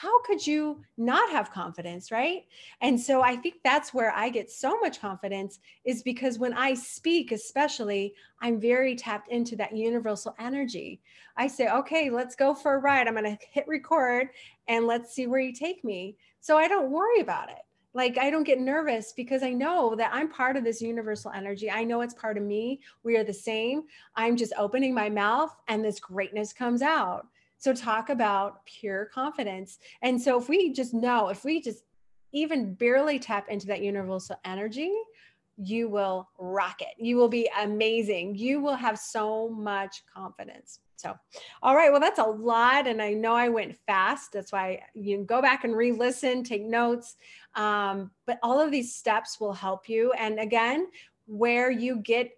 how 0.00 0.22
could 0.22 0.46
you 0.46 0.80
not 0.96 1.30
have 1.30 1.50
confidence 1.50 2.10
right? 2.10 2.44
And 2.80 2.98
so 2.98 3.22
i 3.22 3.36
think 3.36 3.56
that's 3.62 3.92
where 3.92 4.12
i 4.12 4.30
get 4.30 4.50
so 4.50 4.78
much 4.80 5.00
confidence 5.00 5.58
is 5.84 6.02
because 6.02 6.38
when 6.38 6.54
i 6.54 6.72
speak 6.72 7.32
especially 7.32 8.14
i'm 8.40 8.58
very 8.58 8.96
tapped 8.96 9.28
into 9.30 9.56
that 9.56 9.76
universal 9.76 10.34
energy. 10.38 11.00
I 11.36 11.48
say 11.48 11.68
okay 11.68 12.08
let's 12.08 12.34
go 12.34 12.54
for 12.54 12.74
a 12.74 12.78
ride. 12.78 13.08
I'm 13.08 13.14
going 13.14 13.24
to 13.24 13.38
hit 13.50 13.68
record 13.68 14.28
and 14.68 14.86
let's 14.86 15.14
see 15.14 15.26
where 15.26 15.40
you 15.40 15.52
take 15.52 15.84
me. 15.84 16.16
So 16.40 16.56
i 16.56 16.66
don't 16.66 16.90
worry 16.90 17.20
about 17.20 17.50
it. 17.50 17.62
Like 17.92 18.16
i 18.16 18.30
don't 18.30 18.44
get 18.44 18.58
nervous 18.58 19.12
because 19.14 19.42
i 19.42 19.52
know 19.52 19.94
that 19.96 20.12
i'm 20.14 20.30
part 20.30 20.56
of 20.56 20.64
this 20.64 20.80
universal 20.80 21.30
energy. 21.32 21.70
I 21.70 21.84
know 21.84 22.00
it's 22.00 22.14
part 22.14 22.38
of 22.38 22.44
me. 22.44 22.80
We 23.02 23.18
are 23.18 23.24
the 23.24 23.34
same. 23.34 23.82
I'm 24.14 24.36
just 24.36 24.54
opening 24.56 24.94
my 24.94 25.10
mouth 25.10 25.54
and 25.68 25.84
this 25.84 26.00
greatness 26.00 26.54
comes 26.54 26.80
out 26.80 27.26
so 27.60 27.74
talk 27.74 28.08
about 28.08 28.64
pure 28.64 29.04
confidence. 29.04 29.78
And 30.02 30.20
so 30.20 30.40
if 30.40 30.48
we 30.48 30.72
just 30.72 30.92
know, 30.92 31.28
if 31.28 31.44
we 31.44 31.60
just 31.60 31.84
even 32.32 32.74
barely 32.74 33.18
tap 33.18 33.48
into 33.48 33.66
that 33.66 33.82
universal 33.82 34.36
energy, 34.44 34.92
you 35.56 35.88
will 35.90 36.28
rock 36.38 36.80
it. 36.80 36.94
You 36.98 37.16
will 37.16 37.28
be 37.28 37.50
amazing. 37.60 38.34
You 38.34 38.60
will 38.60 38.74
have 38.74 38.98
so 38.98 39.50
much 39.50 40.02
confidence. 40.12 40.80
So, 40.96 41.14
all 41.62 41.76
right. 41.76 41.90
Well, 41.90 42.00
that's 42.00 42.18
a 42.18 42.24
lot. 42.24 42.86
And 42.86 43.00
I 43.02 43.12
know 43.12 43.34
I 43.34 43.50
went 43.50 43.76
fast. 43.86 44.32
That's 44.32 44.52
why 44.52 44.82
you 44.94 45.16
can 45.16 45.26
go 45.26 45.42
back 45.42 45.64
and 45.64 45.76
re 45.76 45.92
listen, 45.92 46.42
take 46.42 46.64
notes. 46.64 47.16
Um, 47.56 48.10
but 48.26 48.38
all 48.42 48.58
of 48.58 48.70
these 48.70 48.94
steps 48.94 49.38
will 49.38 49.52
help 49.52 49.88
you. 49.88 50.12
And 50.12 50.38
again, 50.38 50.88
where 51.26 51.70
you 51.70 51.96
get 51.96 52.32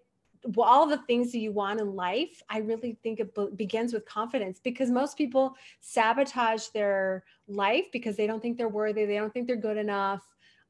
all 0.57 0.87
the 0.87 0.97
things 0.97 1.31
that 1.31 1.39
you 1.39 1.51
want 1.51 1.79
in 1.79 1.95
life, 1.95 2.41
I 2.49 2.59
really 2.59 2.97
think 3.03 3.19
it 3.19 3.33
be- 3.33 3.49
begins 3.55 3.93
with 3.93 4.05
confidence 4.05 4.59
because 4.63 4.89
most 4.89 5.17
people 5.17 5.55
sabotage 5.79 6.67
their 6.67 7.23
life 7.47 7.85
because 7.91 8.15
they 8.15 8.27
don't 8.27 8.41
think 8.41 8.57
they're 8.57 8.67
worthy, 8.69 9.05
they 9.05 9.15
don't 9.15 9.33
think 9.33 9.47
they're 9.47 9.55
good 9.55 9.77
enough, 9.77 10.23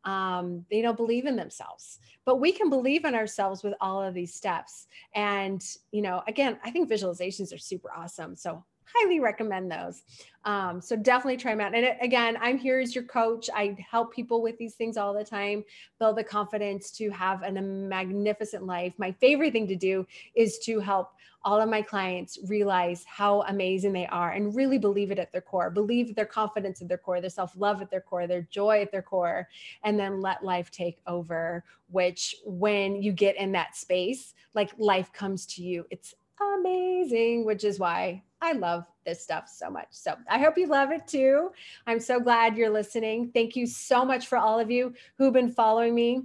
um, 0.05 0.65
they 0.69 0.81
don't 0.81 0.97
believe 0.97 1.25
in 1.25 1.36
themselves. 1.36 1.99
But 2.25 2.39
we 2.39 2.51
can 2.51 2.69
believe 2.69 3.05
in 3.05 3.15
ourselves 3.15 3.63
with 3.63 3.73
all 3.81 4.01
of 4.01 4.13
these 4.13 4.33
steps. 4.33 4.88
And, 5.15 5.63
you 5.91 6.01
know, 6.01 6.21
again, 6.27 6.59
I 6.63 6.71
think 6.71 6.89
visualizations 6.89 7.53
are 7.53 7.59
super 7.59 7.91
awesome. 7.91 8.36
So 8.36 8.63
highly 8.95 9.19
recommend 9.19 9.71
those. 9.71 10.03
Um, 10.45 10.82
so 10.82 10.95
definitely 10.95 11.38
try 11.38 11.51
them 11.51 11.62
out. 11.62 11.73
And 11.73 11.95
again, 12.01 12.38
I'm 12.41 12.58
here 12.58 12.79
as 12.79 12.93
your 12.93 13.06
coach. 13.06 13.49
I 13.53 13.77
help 13.89 14.13
people 14.13 14.41
with 14.41 14.58
these 14.58 14.75
things 14.75 14.97
all 14.97 15.13
the 15.13 15.23
time, 15.23 15.63
build 15.99 16.17
the 16.17 16.23
confidence 16.23 16.91
to 16.91 17.10
have 17.12 17.43
an, 17.43 17.58
a 17.58 17.62
magnificent 17.62 18.65
life. 18.65 18.93
My 18.97 19.12
favorite 19.13 19.53
thing 19.53 19.67
to 19.67 19.75
do 19.75 20.06
is 20.36 20.60
to 20.65 20.79
help 20.79 21.13
all 21.45 21.60
of 21.60 21.69
my 21.69 21.82
clients 21.82 22.39
realize 22.47 23.03
how 23.06 23.41
amazing 23.43 23.91
they 23.91 24.08
are 24.08 24.32
and 24.32 24.56
really 24.56 24.77
believe 24.77 25.12
it 25.12 25.19
at 25.19 25.32
their 25.32 25.41
core, 25.41 25.69
believe 25.69 26.15
their 26.15 26.25
confidence 26.25 26.82
at 26.82 26.88
their 26.88 26.97
core, 26.97 27.19
their 27.19 27.29
self 27.29 27.53
love 27.58 27.82
at 27.82 27.91
their 27.91 28.01
core, 28.01 28.27
their 28.27 28.47
joy 28.49 28.82
at 28.82 28.91
their 28.91 29.01
core, 29.01 29.47
and 29.84 29.99
then 29.99 30.21
let 30.21 30.43
life 30.43 30.71
take 30.71 30.99
over. 31.06 31.63
Which, 31.89 32.38
when 32.45 33.01
you 33.01 33.12
get 33.12 33.36
in 33.38 33.51
that 33.51 33.75
space, 33.75 34.34
like 34.56 34.71
life 34.77 35.12
comes 35.13 35.45
to 35.47 35.62
you. 35.62 35.86
It's 35.91 36.15
amazing, 36.41 37.46
which 37.46 37.63
is 37.63 37.80
why 37.80 38.24
I 38.41 38.54
love 38.54 38.86
this 39.06 39.22
stuff 39.22 39.50
so 39.50 39.69
much. 39.69 39.88
So 39.91 40.15
I 40.30 40.39
hope 40.39 40.58
you 40.58 40.67
love 40.67 40.91
it 40.91 41.08
too. 41.08 41.52
I'm 41.88 42.00
so 42.00 42.19
glad 42.19 42.58
you're 42.58 42.69
listening. 42.69 43.32
Thank 43.34 43.56
you 43.56 43.65
so 43.65 44.04
much 44.04 44.28
for 44.28 44.38
all 44.38 44.60
of 44.60 44.69
you 44.69 44.93
who've 45.17 45.34
been 45.34 45.52
following 45.52 45.96
me. 45.96 46.24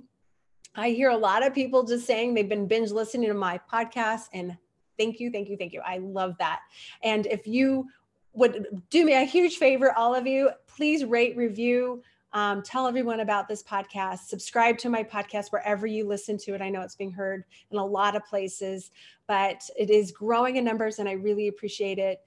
I 0.75 0.90
hear 0.90 1.11
a 1.11 1.16
lot 1.16 1.44
of 1.44 1.55
people 1.55 1.85
just 1.85 2.07
saying 2.07 2.35
they've 2.35 2.49
been 2.49 2.66
binge 2.66 2.90
listening 2.90 3.29
to 3.29 3.35
my 3.35 3.61
podcast, 3.73 4.29
and 4.33 4.57
thank 4.97 5.18
you, 5.18 5.31
thank 5.31 5.49
you, 5.49 5.57
thank 5.57 5.73
you. 5.73 5.81
I 5.85 5.99
love 5.99 6.37
that. 6.38 6.61
And 7.03 7.27
if 7.27 7.47
you 7.47 7.88
would 8.33 8.83
do 8.90 9.05
me 9.05 9.14
a 9.14 9.25
huge 9.25 9.57
favor, 9.57 9.92
all 9.92 10.14
of 10.14 10.27
you, 10.27 10.51
please 10.68 11.05
rate, 11.05 11.37
review, 11.37 12.03
um, 12.33 12.62
tell 12.62 12.87
everyone 12.87 13.21
about 13.21 13.49
this 13.49 13.62
podcast. 13.62 14.27
Subscribe 14.27 14.79
to 14.79 14.88
my 14.88 15.03
podcast 15.03 15.51
wherever 15.51 15.87
you 15.87 16.07
listen 16.07 16.37
to 16.38 16.55
it. 16.55 16.61
I 16.61 16.69
know 16.69 16.83
it's 16.83 16.97
being 16.97 17.12
heard 17.12 17.45
in 17.71 17.79
a 17.79 17.85
lot 17.85 18.17
of 18.17 18.25
places, 18.27 18.91
but 19.27 19.62
it 19.77 19.91
is 19.91 20.12
growing 20.12 20.57
in 20.57 20.64
numbers 20.64 20.99
and 20.99 21.09
I 21.09 21.12
really 21.12 21.49
appreciate 21.49 21.99
it. 21.99 22.21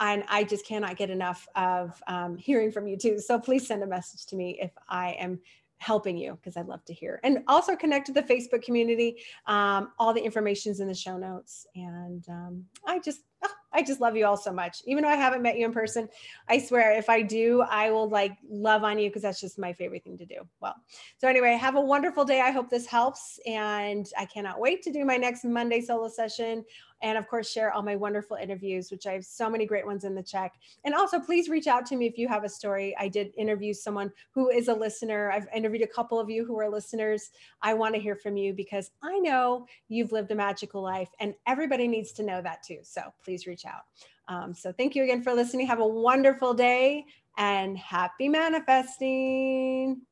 And 0.00 0.24
I 0.28 0.44
just 0.44 0.66
cannot 0.66 0.96
get 0.96 1.10
enough 1.10 1.48
of 1.56 2.00
um, 2.06 2.36
hearing 2.36 2.70
from 2.70 2.86
you 2.86 2.96
too. 2.96 3.18
So 3.18 3.38
please 3.38 3.66
send 3.66 3.82
a 3.82 3.86
message 3.86 4.26
to 4.26 4.36
me 4.36 4.58
if 4.60 4.70
I 4.88 5.12
am 5.12 5.40
helping 5.78 6.16
you 6.16 6.34
because 6.34 6.56
I'd 6.56 6.66
love 6.66 6.84
to 6.86 6.92
hear. 6.92 7.20
And 7.22 7.42
also 7.46 7.76
connect 7.76 8.06
to 8.06 8.12
the 8.12 8.22
Facebook 8.22 8.62
community. 8.62 9.16
Um, 9.46 9.92
all 9.98 10.12
the 10.12 10.20
information 10.20 10.72
is 10.72 10.80
in 10.80 10.88
the 10.88 10.94
show 10.94 11.16
notes. 11.16 11.66
And 11.74 12.24
um, 12.28 12.64
I 12.86 12.98
just, 12.98 13.20
oh, 13.44 13.50
I 13.72 13.82
just 13.82 14.00
love 14.00 14.16
you 14.16 14.26
all 14.26 14.36
so 14.36 14.52
much. 14.52 14.82
Even 14.86 15.02
though 15.02 15.10
I 15.10 15.16
haven't 15.16 15.42
met 15.42 15.58
you 15.58 15.66
in 15.66 15.72
person, 15.72 16.08
I 16.48 16.58
swear 16.58 16.92
if 16.92 17.08
I 17.08 17.22
do, 17.22 17.62
I 17.62 17.90
will 17.90 18.08
like 18.08 18.32
love 18.48 18.84
on 18.84 18.98
you 18.98 19.10
because 19.10 19.22
that's 19.22 19.40
just 19.40 19.58
my 19.58 19.72
favorite 19.72 20.04
thing 20.04 20.16
to 20.18 20.26
do. 20.26 20.36
Well, 20.60 20.74
so 21.18 21.28
anyway, 21.28 21.52
have 21.52 21.76
a 21.76 21.80
wonderful 21.80 22.24
day. 22.24 22.40
I 22.40 22.50
hope 22.50 22.70
this 22.70 22.86
helps. 22.86 23.38
And 23.46 24.08
I 24.18 24.24
cannot 24.24 24.60
wait 24.60 24.82
to 24.82 24.92
do 24.92 25.04
my 25.04 25.16
next 25.16 25.44
Monday 25.44 25.80
solo 25.80 26.08
session 26.08 26.64
and 27.02 27.16
of 27.16 27.28
course 27.28 27.50
share 27.50 27.72
all 27.72 27.82
my 27.82 27.96
wonderful 27.96 28.36
interviews 28.36 28.90
which 28.90 29.06
i 29.06 29.12
have 29.12 29.24
so 29.24 29.48
many 29.48 29.66
great 29.66 29.86
ones 29.86 30.04
in 30.04 30.14
the 30.14 30.22
check. 30.22 30.54
And 30.84 30.94
also 30.94 31.18
please 31.18 31.48
reach 31.48 31.66
out 31.66 31.86
to 31.86 31.96
me 31.96 32.06
if 32.06 32.18
you 32.18 32.28
have 32.28 32.44
a 32.44 32.48
story. 32.48 32.94
I 32.98 33.08
did 33.08 33.32
interview 33.36 33.72
someone 33.72 34.12
who 34.32 34.50
is 34.50 34.68
a 34.68 34.74
listener. 34.74 35.30
I've 35.30 35.46
interviewed 35.54 35.82
a 35.82 35.86
couple 35.86 36.18
of 36.18 36.30
you 36.30 36.44
who 36.44 36.58
are 36.58 36.68
listeners. 36.68 37.30
I 37.62 37.74
want 37.74 37.94
to 37.94 38.00
hear 38.00 38.16
from 38.16 38.36
you 38.36 38.52
because 38.52 38.90
i 39.02 39.18
know 39.18 39.66
you've 39.88 40.12
lived 40.12 40.30
a 40.30 40.34
magical 40.34 40.82
life 40.82 41.10
and 41.20 41.34
everybody 41.46 41.88
needs 41.88 42.12
to 42.12 42.22
know 42.22 42.42
that 42.42 42.62
too. 42.62 42.78
So 42.82 43.02
please 43.24 43.46
reach 43.46 43.64
out. 43.64 43.82
Um, 44.28 44.52
so 44.54 44.72
thank 44.72 44.94
you 44.94 45.04
again 45.04 45.22
for 45.22 45.32
listening. 45.32 45.66
Have 45.66 45.80
a 45.80 45.86
wonderful 45.86 46.52
day 46.54 47.06
and 47.36 47.78
happy 47.78 48.28
manifesting 48.28 50.02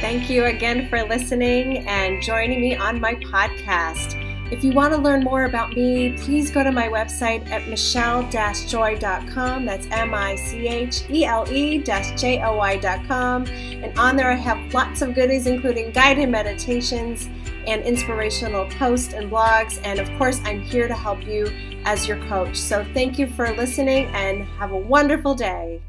Thank 0.00 0.30
you 0.30 0.46
again 0.46 0.88
for 0.88 1.02
listening 1.02 1.86
and 1.86 2.22
joining 2.22 2.62
me 2.62 2.74
on 2.74 2.98
my 3.00 3.16
podcast. 3.16 4.16
If 4.50 4.64
you 4.64 4.72
want 4.72 4.94
to 4.94 4.98
learn 5.00 5.22
more 5.22 5.44
about 5.44 5.74
me, 5.74 6.16
please 6.16 6.50
go 6.50 6.64
to 6.64 6.72
my 6.72 6.88
website 6.88 7.46
at 7.50 7.68
michelle-joy.com. 7.68 9.64
That's 9.66 9.86
M-I-C-H-E-L-E 9.90 11.78
J-O-Y.com. 11.82 13.46
And 13.46 13.98
on 13.98 14.16
there 14.16 14.30
I 14.30 14.36
have 14.36 14.72
lots 14.72 15.02
of 15.02 15.14
goodies, 15.14 15.46
including 15.46 15.92
guided 15.92 16.30
meditations 16.30 17.28
and 17.66 17.82
inspirational 17.82 18.64
posts 18.70 19.12
and 19.12 19.30
blogs. 19.30 19.78
And 19.84 20.00
of 20.00 20.10
course, 20.16 20.40
I'm 20.44 20.62
here 20.62 20.88
to 20.88 20.94
help 20.94 21.26
you 21.26 21.52
as 21.84 22.08
your 22.08 22.16
coach. 22.26 22.56
So 22.56 22.86
thank 22.94 23.18
you 23.18 23.26
for 23.26 23.52
listening 23.52 24.06
and 24.14 24.46
have 24.58 24.72
a 24.72 24.78
wonderful 24.78 25.34
day. 25.34 25.82